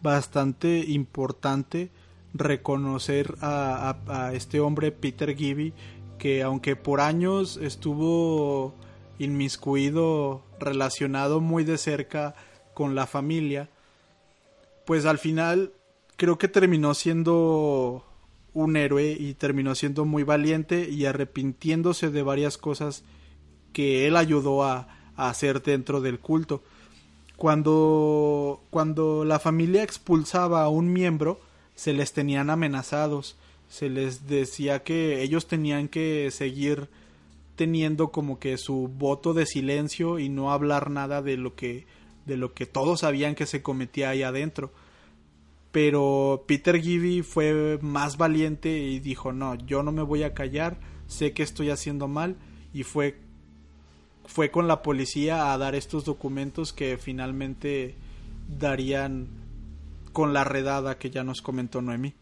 [0.00, 1.90] bastante importante
[2.34, 5.72] reconocer a, este hombre Peter Gibby
[6.18, 8.74] que aunque por años estuvo
[9.18, 12.34] inmiscuido relacionado muy de cerca
[12.74, 13.68] con la familia
[14.86, 15.72] pues al final
[16.16, 18.06] creo que terminó siendo
[18.54, 23.02] un héroe y terminó siendo muy valiente y arrepintiéndose de varias cosas
[23.74, 26.62] que él ayudó a, a hacer dentro del culto.
[27.36, 31.40] Cuando, cuando la familia expulsaba a un miembro,
[31.74, 33.36] se les tenían amenazados,
[33.68, 36.88] se les decía que ellos tenían que seguir
[37.56, 41.86] teniendo como que su voto de silencio y no hablar nada de lo que
[42.26, 44.72] de lo que todos sabían que se cometía ahí adentro.
[45.70, 50.78] Pero Peter Gibby fue más valiente y dijo, "No, yo no me voy a callar,
[51.06, 52.36] sé que estoy haciendo mal"
[52.72, 53.18] y fue
[54.26, 57.94] fue con la policía a dar estos documentos que finalmente
[58.58, 59.28] darían
[60.12, 62.14] con la redada que ya nos comentó Noemi.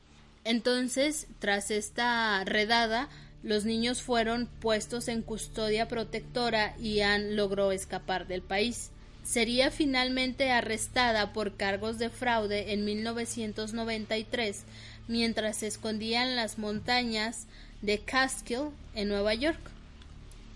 [0.45, 3.09] Entonces, tras esta redada,
[3.45, 8.91] los niños fueron puestos en custodia protectora y Anne logró escapar del país.
[9.23, 14.65] Sería finalmente arrestada por cargos de fraude en 1993
[15.07, 17.47] mientras se escondía en las montañas
[17.83, 19.75] de Catskill en Nueva York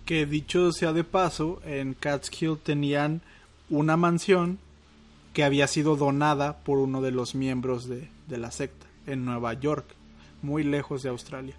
[0.08, 3.20] que dicho sea de paso, en Catskill tenían
[3.68, 4.58] una mansión
[5.34, 9.52] que había sido donada por uno de los miembros de, de la secta en Nueva
[9.52, 9.84] York,
[10.40, 11.54] muy lejos de Australia.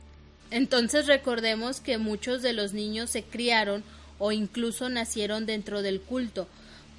[0.51, 3.83] Entonces recordemos que muchos de los niños se criaron
[4.17, 6.47] o incluso nacieron dentro del culto,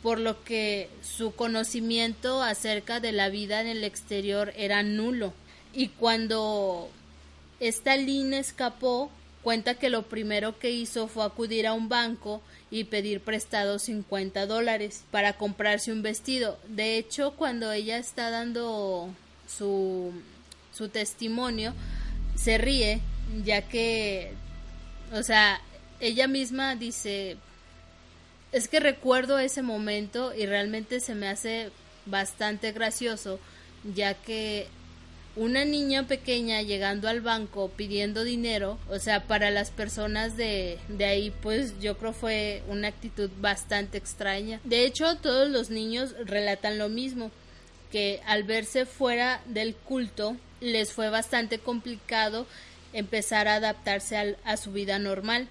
[0.03, 5.33] por lo que su conocimiento acerca de la vida en el exterior era nulo.
[5.73, 6.89] Y cuando
[7.61, 9.11] esta Lynn escapó,
[9.43, 14.45] Cuenta que lo primero que hizo fue acudir a un banco y pedir prestado 50
[14.45, 16.59] dólares para comprarse un vestido.
[16.69, 19.09] De hecho, cuando ella está dando
[19.49, 20.13] su,
[20.75, 21.73] su testimonio,
[22.37, 23.01] se ríe,
[23.45, 24.33] ya que,
[25.13, 25.61] o sea,
[26.01, 27.37] ella misma dice,
[28.53, 31.71] es que recuerdo ese momento y realmente se me hace
[32.07, 33.39] bastante gracioso,
[33.95, 34.67] ya que
[35.37, 41.05] una niña pequeña llegando al banco pidiendo dinero, o sea, para las personas de, de
[41.05, 44.61] ahí, pues yo creo fue una actitud bastante extraña.
[44.65, 47.31] De hecho, todos los niños relatan lo mismo,
[47.93, 52.47] que al verse fuera del culto les fue bastante complicado
[52.93, 55.49] empezar a adaptarse a su vida normal.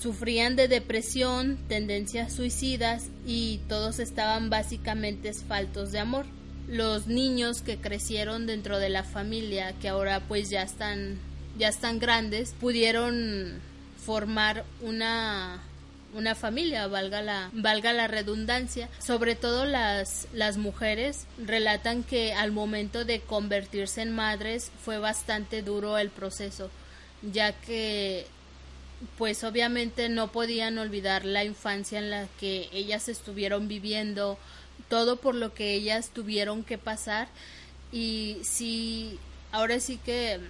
[0.00, 6.26] Sufrían de depresión, tendencias suicidas y todos estaban básicamente faltos de amor
[6.70, 11.18] los niños que crecieron dentro de la familia, que ahora pues ya están,
[11.58, 13.60] ya están grandes, pudieron
[14.04, 15.60] formar una
[16.14, 18.88] una familia, valga la, valga la redundancia.
[18.98, 25.62] Sobre todo las, las mujeres relatan que al momento de convertirse en madres fue bastante
[25.62, 26.70] duro el proceso,
[27.22, 28.26] ya que
[29.16, 34.38] pues obviamente no podían olvidar la infancia en la que ellas estuvieron viviendo,
[34.88, 37.28] todo por lo que ellas tuvieron que pasar
[37.92, 39.18] y sí,
[39.52, 40.40] ahora sí que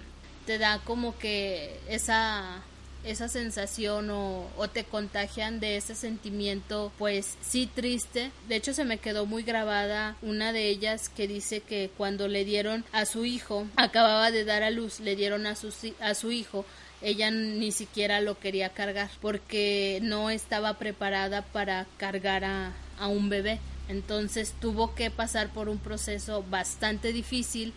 [0.45, 2.61] te da como que esa
[3.03, 8.31] esa sensación o, o, te contagian de ese sentimiento pues sí triste.
[8.47, 12.45] De hecho se me quedó muy grabada una de ellas que dice que cuando le
[12.45, 16.31] dieron a su hijo acababa de dar a luz le dieron a su, a su
[16.31, 16.65] hijo
[17.01, 23.29] ella ni siquiera lo quería cargar porque no estaba preparada para cargar a, a un
[23.29, 23.59] bebé.
[23.89, 27.73] Entonces tuvo que pasar por un proceso bastante difícil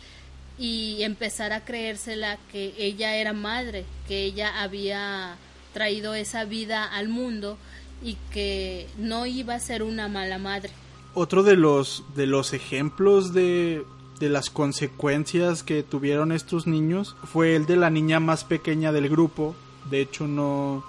[0.59, 5.37] y empezar a creérsela que ella era madre, que ella había
[5.73, 7.59] traído esa vida al mundo
[8.03, 10.71] y que no iba a ser una mala madre.
[11.15, 13.85] Otro de los de los ejemplos de
[14.21, 19.09] de las consecuencias que tuvieron estos niños fue el de la niña más pequeña del
[19.09, 19.55] grupo.
[19.91, 20.85] De hecho no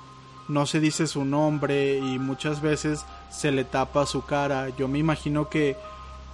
[0.48, 4.70] no se dice su nombre y muchas veces se le tapa su cara.
[4.78, 5.76] Yo me imagino que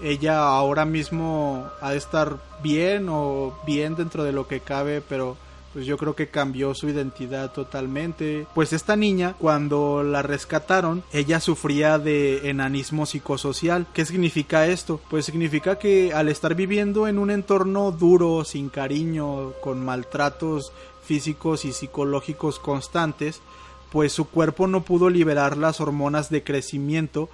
[0.04, 5.38] ella ahora mismo ha de estar bien o bien dentro de lo que cabe, pero
[5.74, 8.46] pues yo creo que cambió su identidad totalmente.
[8.54, 13.88] Pues esta niña, cuando la rescataron, ella sufría de enanismo psicosocial.
[13.94, 15.00] ¿Qué significa esto?
[15.10, 20.74] Pues significa que al estar viviendo en un entorno duro, sin cariño, con maltratos
[21.04, 23.42] físicos y psicológicos constantes,
[23.92, 27.30] pues su cuerpo no pudo liberar las hormonas de crecimiento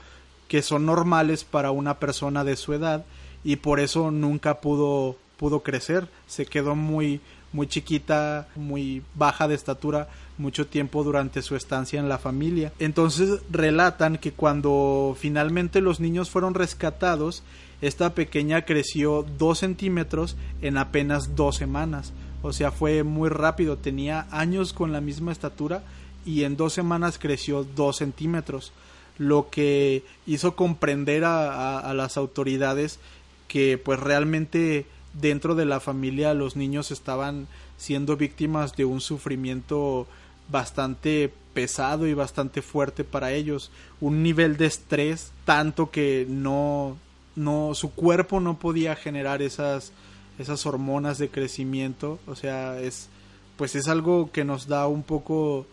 [0.48, 3.06] que son normales para una persona de su edad
[3.44, 7.22] y por eso nunca pudo pudo crecer, se quedó muy
[7.54, 12.72] muy chiquita, muy baja de estatura mucho tiempo durante su estancia en la familia.
[12.80, 17.44] Entonces relatan que cuando finalmente los niños fueron rescatados,
[17.82, 22.14] esta pequeña creció dos centímetros en apenas dos semanas.
[22.42, 25.84] O sea, fue muy rápido, tenía años con la misma estatura
[26.26, 28.74] y en dos semanas creció dos centímetros,
[29.18, 33.00] lo que hizo comprender a, a las autoridades
[33.48, 37.48] que pues realmente dentro de la familia los niños estaban
[37.78, 40.08] siendo víctimas de un sufrimiento
[40.50, 46.98] bastante pesado y bastante fuerte para ellos, un nivel de estrés tanto que no
[47.36, 49.92] no su cuerpo no podía generar esas
[50.40, 53.10] esas hormonas de crecimiento, o sea, es
[53.58, 55.66] pues es algo que nos da un poco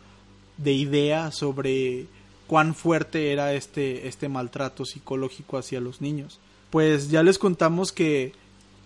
[0.56, 2.06] de idea sobre
[2.46, 6.40] cuán fuerte era este este maltrato psicológico hacia los niños.
[6.70, 8.32] Pues ya les contamos que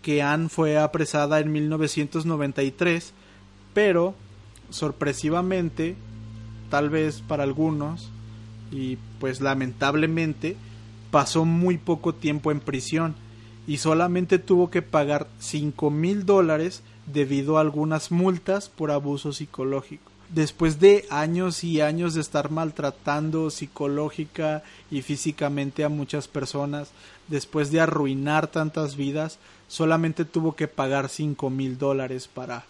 [0.03, 3.13] que Anne fue apresada en 1993,
[3.75, 4.15] pero
[4.71, 5.97] sorpresivamente,
[6.71, 8.11] tal vez para algunos,
[8.71, 10.57] y pues lamentablemente,
[11.11, 13.15] pasó muy poco tiempo en prisión
[13.67, 20.08] y solamente tuvo que pagar cinco mil dólares debido a algunas multas por abuso psicológico.
[20.31, 26.91] Después de años y años de estar maltratando psicológica y físicamente a muchas personas,
[27.29, 32.65] después de arruinar tantas vidas, solamente tuvo que pagar cinco mil dólares para,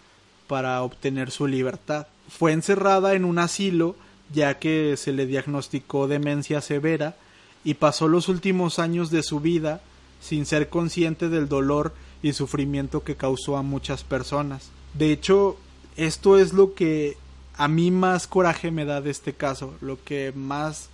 [0.47, 2.07] para obtener su libertad.
[2.29, 3.95] Fue encerrada en un asilo
[4.33, 7.15] ya que se le diagnosticó demencia severa
[7.63, 9.81] y pasó los últimos años de su vida
[10.21, 14.69] sin ser consciente del dolor y sufrimiento que causó a muchas personas.
[14.93, 15.57] De hecho,
[15.95, 17.17] esto es lo que
[17.59, 20.89] a mí más coraje me da de este caso, lo que más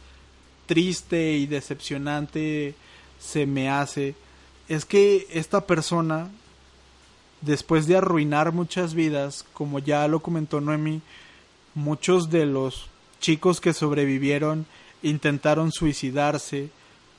[0.66, 2.74] triste y decepcionante
[3.20, 4.16] se me hace
[4.68, 6.32] es que esta persona,
[7.41, 11.03] después de arruinar muchas vidas, como ya lo comentó Noemi,
[11.76, 12.88] muchos de los
[13.20, 14.66] chicos que sobrevivieron
[15.03, 16.72] intentaron suicidarse.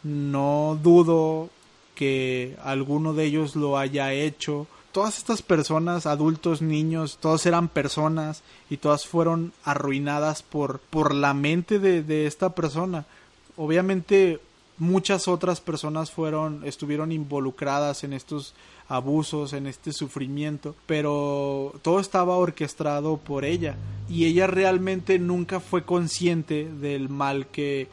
[0.02, 1.50] No dudo
[1.94, 4.66] que alguno de ellos lo haya hecho.
[4.96, 11.34] Todas estas personas, adultos, niños, todos eran personas y todas fueron arruinadas por, por la
[11.34, 13.04] mente de, de esta persona.
[13.58, 14.40] Obviamente
[14.78, 18.54] muchas otras personas fueron estuvieron involucradas en estos
[18.88, 23.76] abusos, en este sufrimiento, pero todo estaba orquestado por ella
[24.08, 27.88] y ella realmente nunca fue consciente del mal que,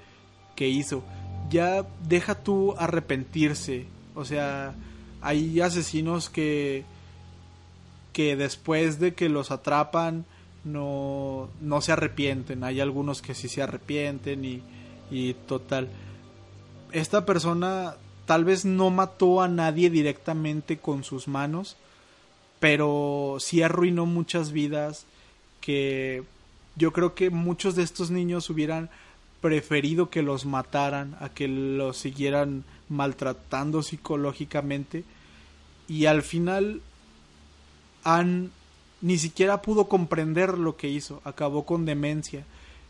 [0.55, 1.03] que hizo.
[1.49, 4.73] Ya deja tú arrepentirse, o sea,
[5.21, 6.92] hay asesinos que
[8.13, 10.25] que después de que los atrapan
[10.63, 14.61] no, no se arrepienten, hay algunos que sí se arrepienten y,
[15.11, 15.89] y total.
[16.91, 17.95] Esta persona
[18.25, 21.75] tal vez no mató a nadie directamente con sus manos,
[22.59, 25.05] pero sí arruinó muchas vidas
[25.59, 26.23] que
[26.75, 28.89] yo creo que muchos de estos niños hubieran
[29.41, 35.03] preferido que los mataran a que los siguieran maltratando psicológicamente.
[35.87, 36.81] Y al final
[38.03, 38.51] han
[39.01, 42.45] ni siquiera pudo comprender lo que hizo, acabó con demencia.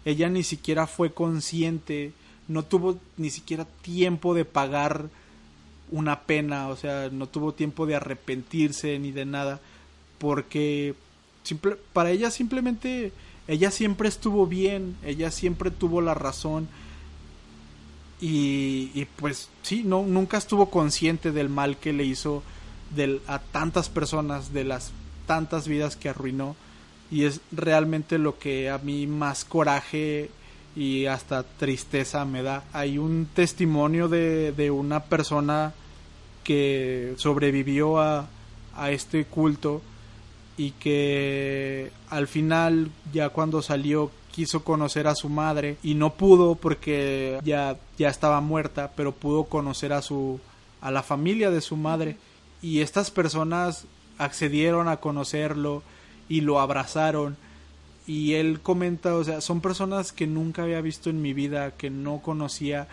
[0.06, 2.14] Ella ni siquiera fue consciente
[2.48, 5.10] no tuvo ni siquiera tiempo de pagar
[5.92, 9.60] una pena, o sea, no tuvo tiempo de arrepentirse ni de nada,
[10.18, 10.96] porque
[11.92, 13.12] para ella simplemente,
[13.48, 16.68] ella siempre estuvo bien, ella siempre tuvo la razón
[18.20, 22.42] y, pues sí, no, nunca estuvo consciente del mal que le hizo
[23.28, 24.92] a tantas personas, de las
[25.26, 26.56] tantas vidas que arruinó
[27.12, 30.32] y es realmente lo que a mí más coraje
[30.76, 32.64] y hasta tristeza me da.
[32.74, 35.74] Hay un testimonio de, de una persona
[36.44, 38.28] que sobrevivió a,
[38.76, 39.82] a este culto
[40.58, 46.56] y que al final ya cuando salió quiso conocer a su madre y no pudo
[46.56, 50.40] porque ya ya estaba muerta pero pudo conocer a su
[50.82, 52.18] a la familia de su madre
[52.62, 53.86] y estas personas
[54.18, 55.84] accedieron a conocerlo
[56.30, 57.38] y lo abrazaron.
[58.06, 61.90] Y él comenta, o sea, son personas que nunca había visto en mi vida, que
[61.90, 62.88] no conocía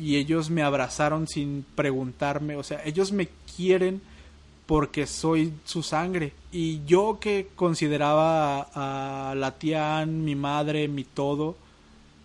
[0.00, 4.00] y ellos me abrazaron sin preguntarme, o sea, ellos me quieren
[4.66, 6.32] porque soy su sangre.
[6.52, 11.56] Y yo que consideraba a, la tía mi madre, mi todo,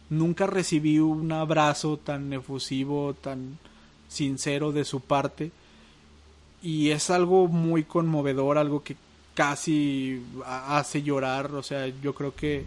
[0.09, 3.57] nunca recibí un abrazo tan efusivo, tan
[4.07, 5.51] sincero de su parte
[6.63, 8.95] y es algo muy conmovedor, algo que
[9.35, 12.63] casi hace llorar, o sea, yo creo que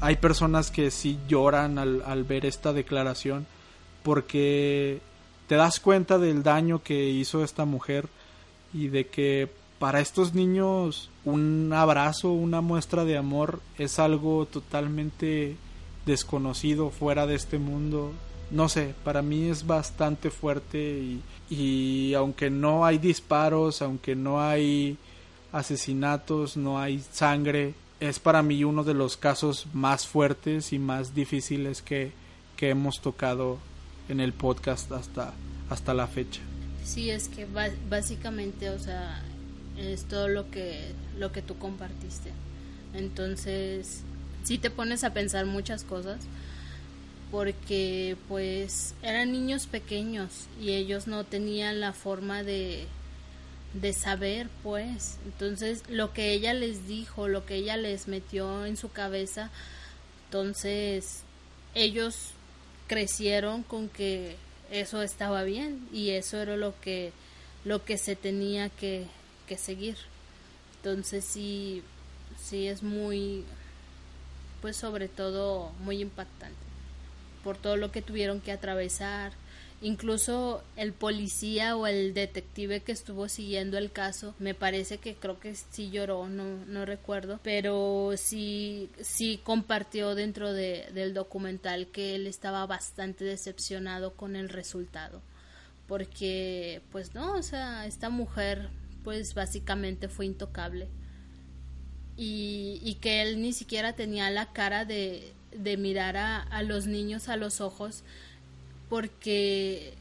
[0.00, 3.46] hay personas que sí lloran al, al ver esta declaración
[4.02, 5.00] porque
[5.46, 8.08] te das cuenta del daño que hizo esta mujer
[8.72, 9.48] y de que
[9.78, 15.56] para estos niños un abrazo, una muestra de amor es algo totalmente
[16.06, 18.12] desconocido fuera de este mundo.
[18.50, 24.40] No sé, para mí es bastante fuerte y, y aunque no hay disparos, aunque no
[24.40, 24.96] hay
[25.52, 31.14] asesinatos, no hay sangre, es para mí uno de los casos más fuertes y más
[31.14, 32.12] difíciles que,
[32.56, 33.58] que hemos tocado
[34.08, 35.32] en el podcast hasta,
[35.68, 36.40] hasta la fecha.
[36.84, 37.46] Sí, es que
[37.88, 39.22] básicamente, o sea,
[39.76, 42.32] es todo lo que, lo que tú compartiste.
[42.94, 44.02] Entonces,
[44.44, 46.18] sí te pones a pensar muchas cosas
[47.30, 52.86] porque pues eran niños pequeños y ellos no tenían la forma de
[53.74, 55.18] de saber pues.
[55.24, 59.50] Entonces lo que ella les dijo lo que ella les metió en su cabeza
[60.30, 61.22] entonces
[61.74, 62.30] ellos
[62.86, 64.36] crecieron con que
[64.70, 67.12] eso estaba bien y eso era lo que
[67.64, 69.06] lo que se tenía que,
[69.48, 69.96] que seguir.
[70.76, 71.82] Entonces sí
[72.40, 73.44] sí es muy
[74.62, 76.69] pues sobre todo muy impactante
[77.42, 79.32] por todo lo que tuvieron que atravesar
[79.82, 85.40] Incluso el policía o el detective que estuvo siguiendo el caso, me parece que creo
[85.40, 92.14] que sí lloró, no, no recuerdo, pero sí, sí compartió dentro de, del documental que
[92.14, 95.22] él estaba bastante decepcionado con el resultado.
[95.86, 98.68] Porque, pues no, o sea, esta mujer,
[99.02, 100.88] pues básicamente fue intocable.
[102.18, 106.86] Y, y que él ni siquiera tenía la cara de, de mirar a, a los
[106.86, 108.04] niños a los ojos
[108.88, 109.94] porque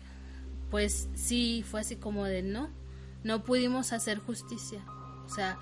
[0.71, 2.69] pues sí fue así como de no,
[3.23, 4.83] no pudimos hacer justicia.
[5.25, 5.57] O sea,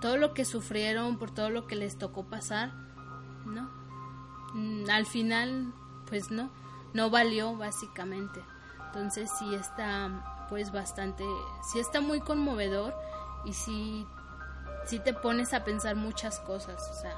[0.00, 2.72] todo lo que sufrieron, por todo lo que les tocó pasar,
[3.44, 3.68] no.
[4.54, 5.72] Mm, al final,
[6.08, 6.50] pues no,
[6.94, 8.40] no valió básicamente.
[8.86, 11.24] Entonces sí está pues bastante,
[11.70, 12.94] sí está muy conmovedor
[13.44, 14.06] y sí,
[14.86, 16.80] sí te pones a pensar muchas cosas.
[16.90, 17.14] O sea,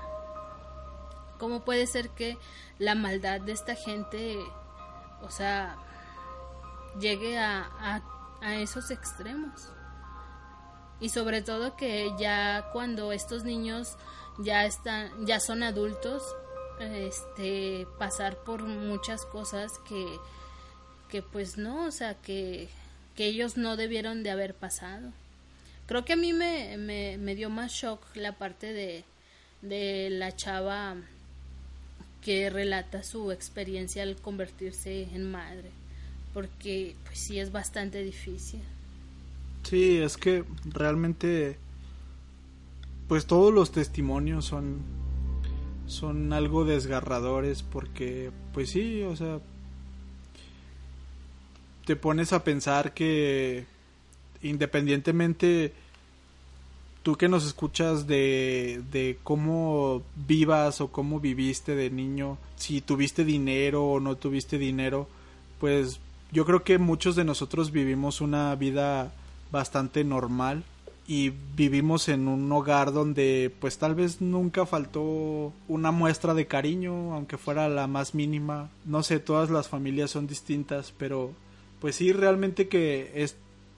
[1.40, 2.38] ¿cómo puede ser que
[2.78, 4.38] la maldad de esta gente
[5.22, 5.76] o sea,
[6.98, 8.02] llegue a,
[8.40, 9.68] a, esos extremos.
[11.00, 13.96] Y sobre todo que ya cuando estos niños
[14.38, 16.22] ya están, ya son adultos,
[16.80, 20.18] este, pasar por muchas cosas que,
[21.08, 22.68] que pues no, o sea, que,
[23.16, 25.12] que ellos no debieron de haber pasado.
[25.86, 29.04] Creo que a mí me, me, me dio más shock la parte de,
[29.62, 30.96] de la chava
[32.22, 35.70] que relata su experiencia al convertirse en madre,
[36.34, 38.60] porque pues sí es bastante difícil.
[39.62, 41.56] Sí, es que realmente
[43.08, 44.78] pues todos los testimonios son
[45.86, 49.40] son algo desgarradores porque pues sí, o sea,
[51.84, 53.66] te pones a pensar que
[54.42, 55.72] independientemente
[57.02, 63.24] tú que nos escuchas de, de cómo vivas o cómo viviste de niño, si tuviste
[63.24, 65.08] dinero o no tuviste dinero,
[65.58, 66.00] pues
[66.32, 69.12] yo creo que muchos de nosotros vivimos una vida
[69.50, 70.64] bastante normal
[71.10, 77.14] y vivimos en un hogar donde pues tal vez nunca faltó una muestra de cariño,
[77.14, 78.70] aunque fuera la más mínima.
[78.84, 81.32] No sé, todas las familias son distintas, pero
[81.80, 83.36] pues sí, realmente que es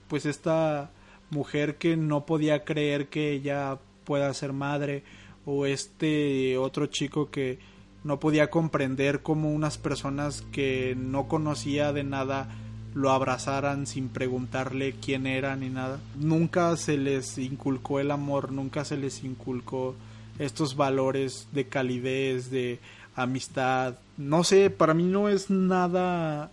[0.09, 0.91] pues esta
[1.33, 5.03] mujer que no podía creer que ella pueda ser madre
[5.45, 7.59] o este otro chico que
[8.03, 12.49] no podía comprender cómo unas personas que no conocía de nada
[12.93, 15.99] lo abrazaran sin preguntarle quién era ni nada.
[16.19, 19.95] Nunca se les inculcó el amor, nunca se les inculcó
[20.37, 22.79] estos valores de calidez, de
[23.15, 23.95] amistad.
[24.17, 26.51] No sé, para mí no es nada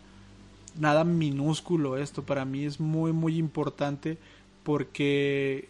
[0.79, 4.19] nada minúsculo esto, para mí es muy muy importante
[4.71, 5.69] porque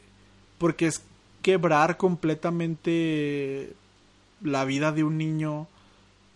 [0.59, 1.01] porque es
[1.41, 3.73] quebrar completamente
[4.43, 5.69] la vida de un niño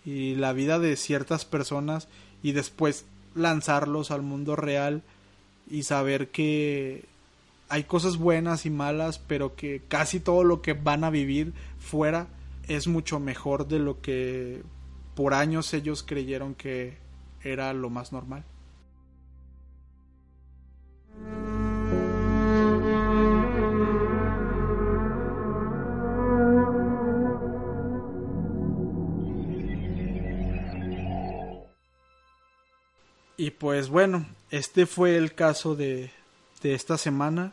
[0.06, 2.08] y la vida de ciertas personas
[2.42, 3.04] y después
[3.34, 5.02] lanzarlos al mundo real
[5.70, 7.04] y saber que
[7.68, 12.28] hay cosas buenas y malas, pero que casi todo lo que van a vivir fuera
[12.66, 14.62] es mucho mejor de lo que
[15.14, 16.96] por años ellos creyeron que
[17.42, 18.42] era lo más normal.
[33.36, 36.10] Y pues bueno, este fue el caso de,
[36.62, 37.52] de esta semana.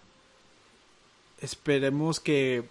[1.41, 2.63] Esperemos que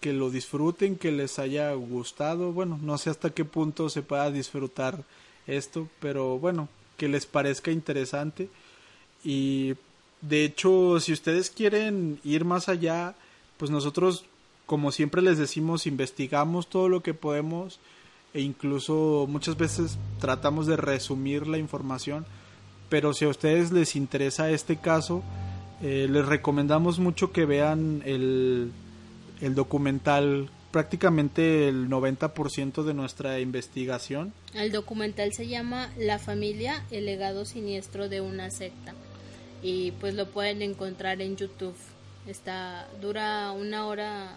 [0.00, 2.52] que lo disfruten, que les haya gustado.
[2.52, 5.04] Bueno, no sé hasta qué punto se pueda disfrutar
[5.46, 8.48] esto, pero bueno, que les parezca interesante.
[9.22, 9.74] Y
[10.22, 13.14] de hecho, si ustedes quieren ir más allá,
[13.58, 14.24] pues nosotros,
[14.64, 17.78] como siempre les decimos, investigamos todo lo que podemos
[18.32, 22.24] e incluso muchas veces tratamos de resumir la información.
[22.90, 25.22] Pero si a ustedes les interesa este caso,
[25.82, 28.70] eh, les recomendamos mucho que vean el,
[29.40, 34.32] el documental prácticamente el 90% de nuestra investigación.
[34.54, 38.94] El documental se llama La familia, el legado siniestro de una secta.
[39.62, 41.76] Y pues lo pueden encontrar en YouTube.
[42.26, 44.32] Está dura una hora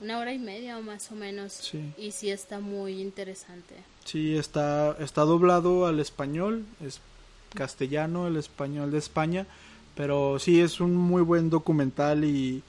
[0.00, 1.72] una hora y media o más o menos.
[1.96, 3.76] Y sí está muy interesante.
[4.04, 7.00] Sí, está está doblado al español, es
[7.52, 9.46] castellano, el español de España,
[9.94, 12.62] pero sí es un muy buen documental y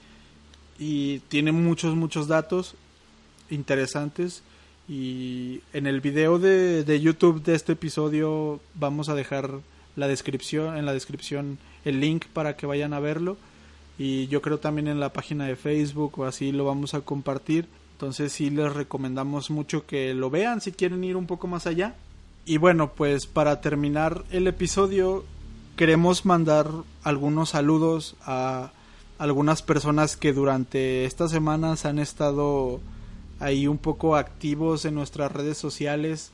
[0.80, 2.76] y tiene muchos, muchos datos
[3.50, 4.44] interesantes.
[4.88, 9.50] Y en el video de, de, YouTube de este episodio vamos a dejar
[9.96, 13.38] la descripción, en la descripción el link para que vayan a verlo.
[13.98, 17.68] Y yo creo también en la página de Facebook o así lo vamos a compartir.
[17.94, 21.96] Entonces sí les recomendamos mucho que lo vean si quieren ir un poco más allá.
[22.46, 25.24] Y bueno, pues para terminar el episodio
[25.78, 26.70] queremos mandar
[27.04, 28.72] algunos saludos a
[29.18, 32.82] algunas personas que durante estas semanas han estado
[33.39, 36.32] ahí un poco activos en nuestras redes sociales.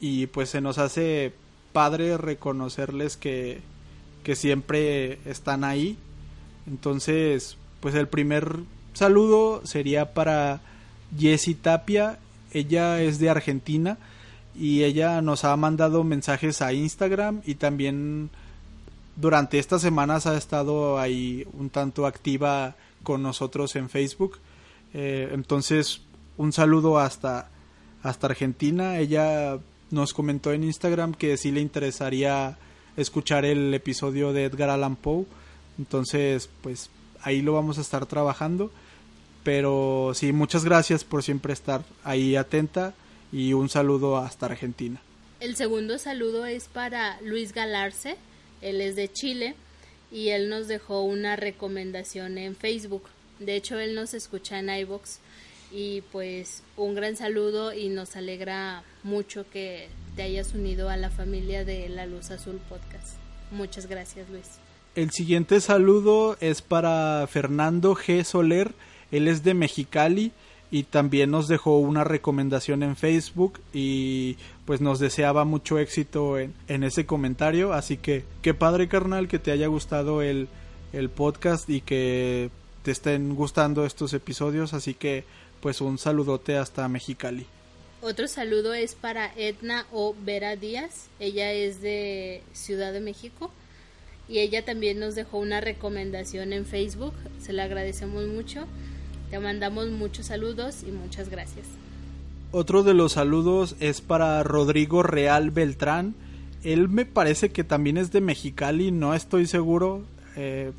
[0.00, 1.34] Y pues se nos hace
[1.74, 3.60] padre reconocerles que,
[4.24, 5.98] que siempre están ahí.
[6.66, 8.60] Entonces, pues el primer
[8.94, 10.62] saludo sería para
[11.18, 12.18] Jessie Tapia,
[12.52, 13.98] ella es de Argentina
[14.54, 18.30] y ella nos ha mandado mensajes a Instagram y también
[19.16, 24.38] durante estas semanas ha estado ahí un tanto activa con nosotros en Facebook.
[24.94, 26.02] Eh, entonces,
[26.36, 27.48] un saludo hasta,
[28.02, 28.98] hasta Argentina.
[28.98, 29.58] Ella
[29.90, 32.58] nos comentó en Instagram que sí le interesaría
[32.96, 35.26] escuchar el episodio de Edgar Allan Poe.
[35.78, 36.90] Entonces, pues
[37.22, 38.70] ahí lo vamos a estar trabajando.
[39.42, 42.94] Pero sí, muchas gracias por siempre estar ahí atenta
[43.32, 45.00] y un saludo hasta Argentina.
[45.40, 48.16] El segundo saludo es para Luis Galarce,
[48.60, 49.54] él es de Chile
[50.12, 53.04] y él nos dejó una recomendación en Facebook.
[53.38, 55.18] De hecho, él nos escucha en iBox
[55.72, 61.10] y pues un gran saludo y nos alegra mucho que te hayas unido a la
[61.10, 63.16] familia de La Luz Azul Podcast.
[63.50, 64.46] Muchas gracias, Luis.
[64.94, 68.24] El siguiente saludo es para Fernando G.
[68.24, 68.74] Soler.
[69.12, 70.32] Él es de Mexicali
[70.70, 76.54] y también nos dejó una recomendación en Facebook y pues nos deseaba mucho éxito en,
[76.68, 77.72] en ese comentario.
[77.72, 80.48] Así que qué padre carnal que te haya gustado el,
[80.92, 82.50] el podcast y que
[82.82, 84.72] te estén gustando estos episodios.
[84.72, 85.24] Así que
[85.60, 87.46] pues un saludote hasta Mexicali.
[88.02, 91.08] Otro saludo es para Edna o Vera Díaz.
[91.18, 93.50] Ella es de Ciudad de México
[94.28, 97.12] y ella también nos dejó una recomendación en Facebook.
[97.40, 98.66] Se la agradecemos mucho.
[99.30, 101.66] Te mandamos muchos saludos y muchas gracias.
[102.50, 106.16] Otro de los saludos es para Rodrigo Real Beltrán.
[106.64, 110.02] Él me parece que también es de Mexicali, no estoy seguro.
[110.36, 110.72] Eh,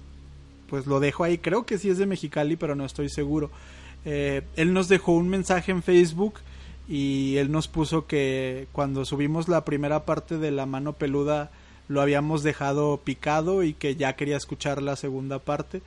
[0.70, 3.52] pues lo dejo ahí, creo que sí es de Mexicali, pero no estoy seguro.
[4.04, 6.36] Eh, él nos dejó un mensaje en Facebook
[6.90, 11.52] y él nos puso que cuando subimos la primera parte de la mano peluda
[11.88, 15.82] lo habíamos dejado picado y que ya quería escuchar la segunda parte.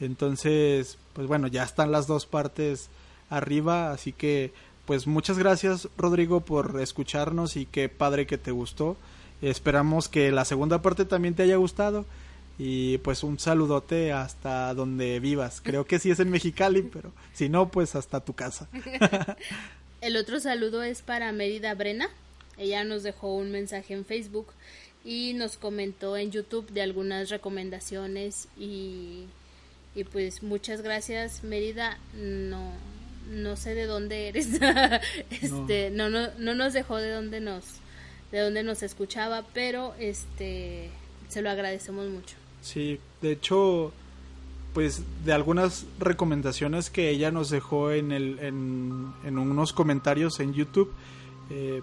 [0.00, 2.88] Entonces, pues bueno, ya están las dos partes
[3.30, 4.52] arriba, así que
[4.86, 8.96] pues muchas gracias Rodrigo por escucharnos y qué padre que te gustó.
[9.42, 12.04] Esperamos que la segunda parte también te haya gustado
[12.58, 15.60] y pues un saludote hasta donde vivas.
[15.62, 18.68] Creo que sí es en Mexicali, pero si no, pues hasta tu casa.
[20.00, 22.08] El otro saludo es para Mérida Brena.
[22.56, 24.48] Ella nos dejó un mensaje en Facebook
[25.04, 29.24] y nos comentó en YouTube de algunas recomendaciones y
[29.96, 31.98] y pues muchas gracias, Mérida.
[32.14, 32.70] No,
[33.30, 34.48] no sé de dónde eres.
[35.30, 36.10] este, no.
[36.10, 36.28] no.
[36.38, 37.64] no, nos dejó de dónde nos,
[38.30, 40.90] de dónde nos escuchaba, pero este,
[41.28, 42.36] se lo agradecemos mucho.
[42.60, 43.90] Sí, de hecho,
[44.74, 50.52] pues de algunas recomendaciones que ella nos dejó en, el, en, en unos comentarios en
[50.52, 50.92] YouTube,
[51.48, 51.80] eh,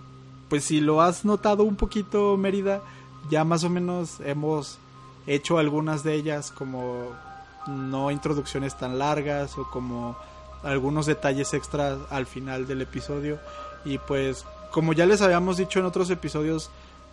[0.49, 2.83] pues si lo has notado un poquito, Mérida,
[3.31, 4.77] ya más o menos hemos
[5.25, 7.11] hecho algunas de ellas como
[7.67, 10.17] no introducciones tan largas o como
[10.63, 13.39] algunos detalles extras al final del episodio
[13.85, 16.69] y pues como ya les habíamos dicho en otros episodios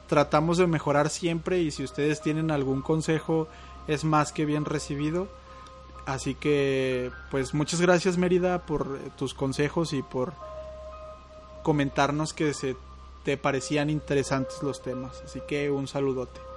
[0.09, 3.48] tratamos de mejorar siempre y si ustedes tienen algún consejo
[3.88, 5.28] es más que bien recibido
[6.07, 10.32] Así que, pues muchas gracias Mérida por tus consejos y por
[11.62, 12.76] comentarnos que se
[13.24, 15.22] te parecían interesantes los temas.
[15.24, 16.49] Así que un saludote.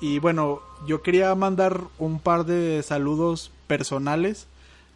[0.00, 4.46] Y bueno, yo quería mandar un par de saludos personales.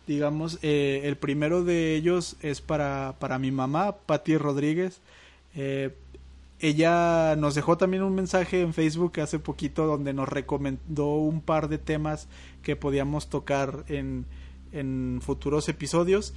[0.06, 5.00] Digamos, eh, el primero de ellos es para, para mi mamá, Patti Rodríguez.
[5.54, 5.94] Eh,
[6.60, 11.68] ella nos dejó también un mensaje en Facebook hace poquito donde nos recomendó un par
[11.68, 12.28] de temas
[12.62, 14.26] que podíamos tocar en,
[14.70, 16.34] en futuros episodios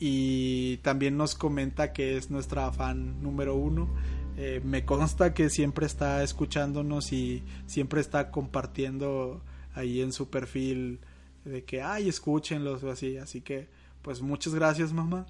[0.00, 3.88] y también nos comenta que es nuestra fan número uno.
[4.36, 9.42] Eh, me consta que siempre está escuchándonos y siempre está compartiendo
[9.74, 10.98] ahí en su perfil
[11.44, 13.16] de que, ay, escúchenlos o así.
[13.16, 13.68] Así que,
[14.02, 15.26] pues muchas gracias, mamá.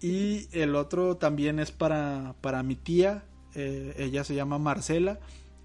[0.00, 3.24] Y el otro también es para, para mi tía.
[3.54, 5.20] Eh, ella se llama Marcela.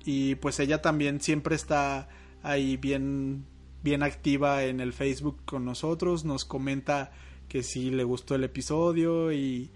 [0.05, 2.07] Y pues ella también siempre está
[2.41, 3.45] ahí bien,
[3.84, 6.23] bien activa en el Facebook con nosotros.
[6.23, 7.11] Nos comenta
[7.49, 9.69] que sí le gustó el episodio y,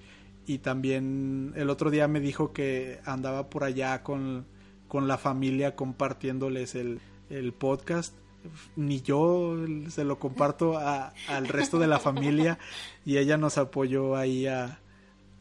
[0.46, 4.46] y también el otro día me dijo que andaba por allá con,
[4.88, 8.14] con la familia compartiéndoles el, el, podcast.
[8.76, 9.56] Ni yo
[9.89, 12.60] se lo comparto a, al resto de la familia
[13.06, 14.80] y ella nos apoyó ahí a,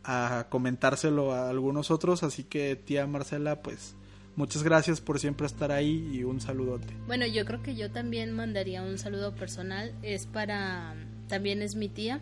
[0.05, 2.23] a comentárselo a algunos otros.
[2.23, 3.97] Así que tía Marcela, pues
[4.37, 6.95] muchas gracias por siempre estar ahí y un saludote.
[7.07, 9.93] Bueno, yo creo que yo también mandaría un saludo personal.
[10.03, 10.95] Es para
[11.29, 12.21] también es mi tía.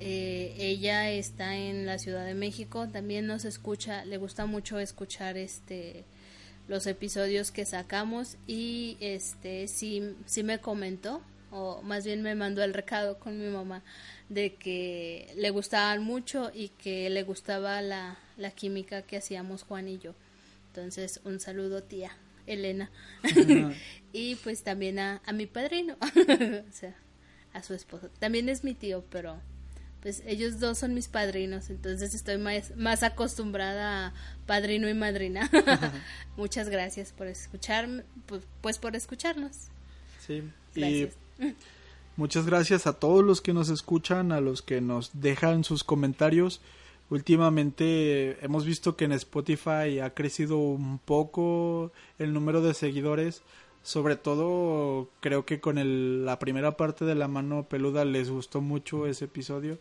[0.00, 5.36] Eh, ella está en la Ciudad de México, también nos escucha, le gusta mucho escuchar
[5.36, 6.04] este
[6.68, 11.20] los episodios que sacamos y este sí, sí me comentó
[11.50, 13.82] o más bien me mandó el recado con mi mamá
[14.28, 19.88] de que le gustaban mucho y que le gustaba la, la química que hacíamos Juan
[19.88, 20.14] y yo.
[20.68, 22.12] Entonces, un saludo tía
[22.46, 22.90] Elena.
[24.12, 25.96] y pues también a, a mi padrino.
[26.00, 26.94] o sea,
[27.52, 28.08] a su esposo.
[28.20, 29.40] También es mi tío, pero
[30.02, 34.12] pues ellos dos son mis padrinos, entonces estoy más, más acostumbrada a
[34.46, 35.50] padrino y madrina.
[36.36, 39.68] Muchas gracias por escucharme, pues, pues, por escucharnos.
[40.26, 40.42] Sí,
[40.74, 41.08] y
[42.16, 46.60] muchas gracias a todos los que nos escuchan, a los que nos dejan sus comentarios.
[47.10, 53.42] Últimamente hemos visto que en Spotify ha crecido un poco el número de seguidores
[53.82, 58.60] sobre todo creo que con el, la primera parte de la mano peluda les gustó
[58.60, 59.78] mucho ese episodio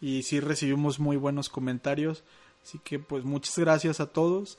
[0.00, 2.24] y sí recibimos muy buenos comentarios.
[2.62, 4.58] Así que pues muchas gracias a todos.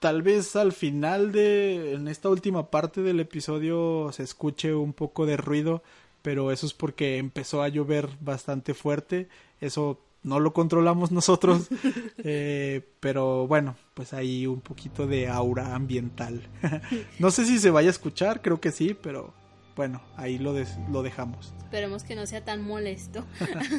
[0.00, 5.26] Tal vez al final de en esta última parte del episodio se escuche un poco
[5.26, 5.82] de ruido,
[6.22, 9.28] pero eso es porque empezó a llover bastante fuerte.
[9.60, 11.68] Eso no lo controlamos nosotros,
[12.18, 16.42] eh, pero bueno, pues hay un poquito de aura ambiental.
[17.20, 19.32] no sé si se vaya a escuchar, creo que sí, pero
[19.76, 20.52] bueno, ahí lo,
[20.90, 21.54] lo dejamos.
[21.58, 23.24] Esperemos que no sea tan molesto.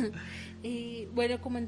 [0.63, 1.59] y bueno, como,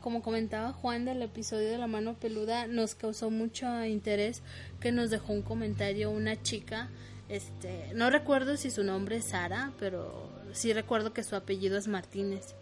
[0.00, 4.42] como comentaba Juan del episodio de la mano peluda, nos causó mucho interés
[4.80, 6.90] que nos dejó un comentario una chica,
[7.28, 11.86] este, no recuerdo si su nombre es Sara, pero sí recuerdo que su apellido es
[11.86, 12.56] Martínez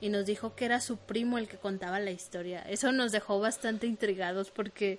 [0.00, 2.62] y nos dijo que era su primo el que contaba la historia.
[2.62, 4.98] Eso nos dejó bastante intrigados porque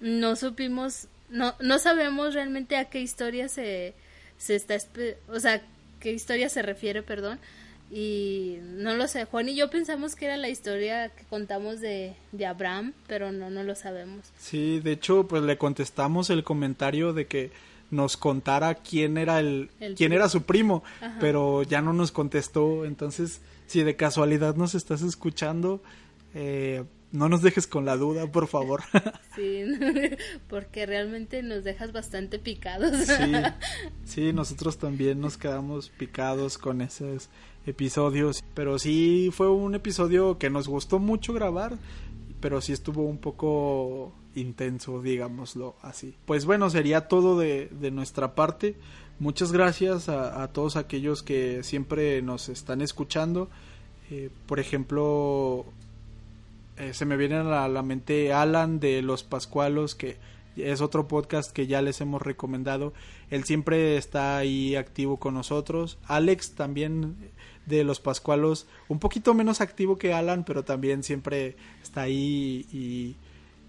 [0.00, 3.94] no supimos, no, no sabemos realmente a qué historia se,
[4.38, 4.76] se está,
[5.28, 5.62] o sea,
[6.00, 7.38] qué historia se refiere, perdón.
[7.94, 12.14] Y no lo sé, Juan y yo pensamos que era la historia que contamos de,
[12.32, 14.32] de Abraham, pero no, no lo sabemos.
[14.38, 17.50] Sí, de hecho, pues le contestamos el comentario de que
[17.92, 20.82] nos contara quién era el, quién era su primo,
[21.20, 25.80] pero ya no nos contestó, entonces si de casualidad nos estás escuchando,
[26.34, 28.82] eh, no nos dejes con la duda, por favor.
[29.34, 29.64] Sí,
[30.48, 33.06] porque realmente nos dejas bastante picados.
[33.06, 33.32] Sí,
[34.04, 37.30] sí, nosotros también nos quedamos picados con esos
[37.64, 41.78] episodios, pero sí fue un episodio que nos gustó mucho grabar,
[42.40, 46.14] pero sí estuvo un poco intenso, digámoslo así.
[46.24, 48.76] Pues bueno, sería todo de, de nuestra parte.
[49.22, 53.48] Muchas gracias a, todos aquellos que siempre nos están escuchando.
[54.10, 55.64] Eh, por ejemplo,
[56.76, 60.16] eh, se me viene a la, mente Alan de Los Pascualos, que
[60.56, 62.94] es otro podcast que ya les hemos recomendado.
[63.30, 65.98] Él siempre está ahí activo con nosotros.
[66.06, 67.14] Alex también
[67.66, 73.14] de Los Pascualos, un poquito menos activo que Alan, pero también siempre está ahí y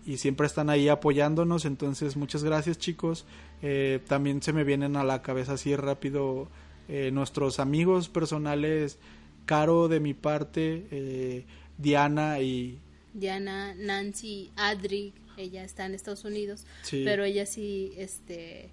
[0.06, 1.66] y siempre están ahí apoyándonos.
[1.66, 3.26] Entonces, muchas gracias chicos.
[3.62, 6.50] Eh, también se me vienen a la cabeza así rápido
[6.88, 8.98] eh, nuestros amigos personales,
[9.46, 11.46] Caro de mi parte, eh,
[11.78, 12.80] Diana y...
[13.14, 18.72] Diana, Nancy, Adri, ella está en Estados Unidos, pero ella sí, este,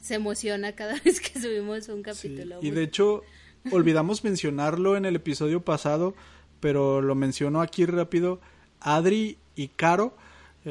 [0.00, 2.58] se emociona cada vez que subimos un capítulo.
[2.62, 3.22] Y de hecho,
[3.70, 6.14] olvidamos mencionarlo en el episodio pasado,
[6.60, 8.40] pero lo menciono aquí rápido.
[8.80, 10.16] Adri y Caro,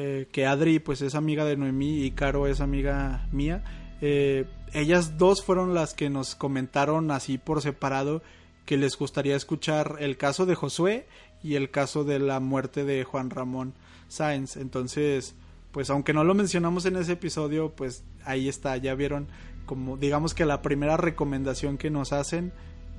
[0.00, 3.64] eh, que Adri pues es amiga de Noemí y Caro es amiga mía.
[4.00, 8.22] Eh, ellas dos fueron las que nos comentaron así por separado
[8.64, 11.08] que les gustaría escuchar el caso de Josué
[11.42, 13.74] y el caso de la muerte de Juan Ramón
[14.06, 14.56] Sáenz.
[14.56, 15.34] Entonces,
[15.72, 19.26] pues aunque no lo mencionamos en ese episodio, pues ahí está, ya vieron
[19.66, 22.52] como digamos que la primera recomendación que nos hacen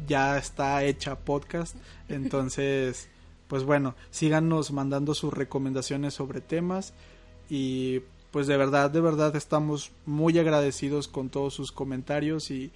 [0.06, 1.78] ya está hecha podcast.
[2.10, 3.08] Entonces,
[3.50, 6.94] pues bueno, síganos mandando sus recomendaciones sobre temas
[7.50, 12.72] y pues de verdad, de verdad estamos muy agradecidos con todos sus comentarios y,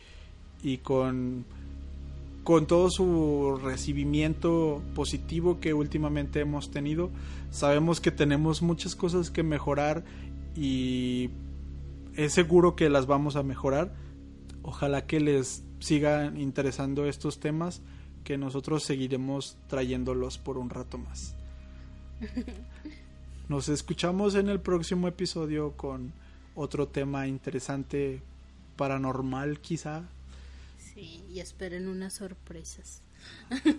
[0.63, 1.45] y con
[2.43, 7.09] con todo su recibimiento positivo que últimamente hemos tenido.
[7.51, 10.03] Sabemos que tenemos muchas cosas que mejorar
[10.55, 11.29] y
[12.15, 13.93] es seguro que las vamos a mejorar.
[14.61, 17.81] Ojalá que les sigan interesando estos temas,
[18.23, 21.35] que nosotros seguiremos trayéndolos por un rato más.
[23.49, 26.13] Nos escuchamos en el próximo episodio con
[26.55, 28.21] otro tema interesante,
[28.77, 30.03] paranormal quizá,
[30.93, 33.01] Sí, y esperen unas sorpresas.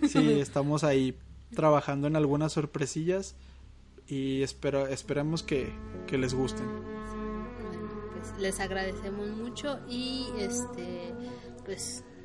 [0.09, 1.17] Sí, estamos ahí
[1.53, 3.35] trabajando en algunas sorpresillas
[4.07, 5.71] y espero, esperemos que,
[6.07, 6.65] que les gusten.
[6.65, 11.13] Bueno, pues les agradecemos mucho y este
[11.63, 12.03] pues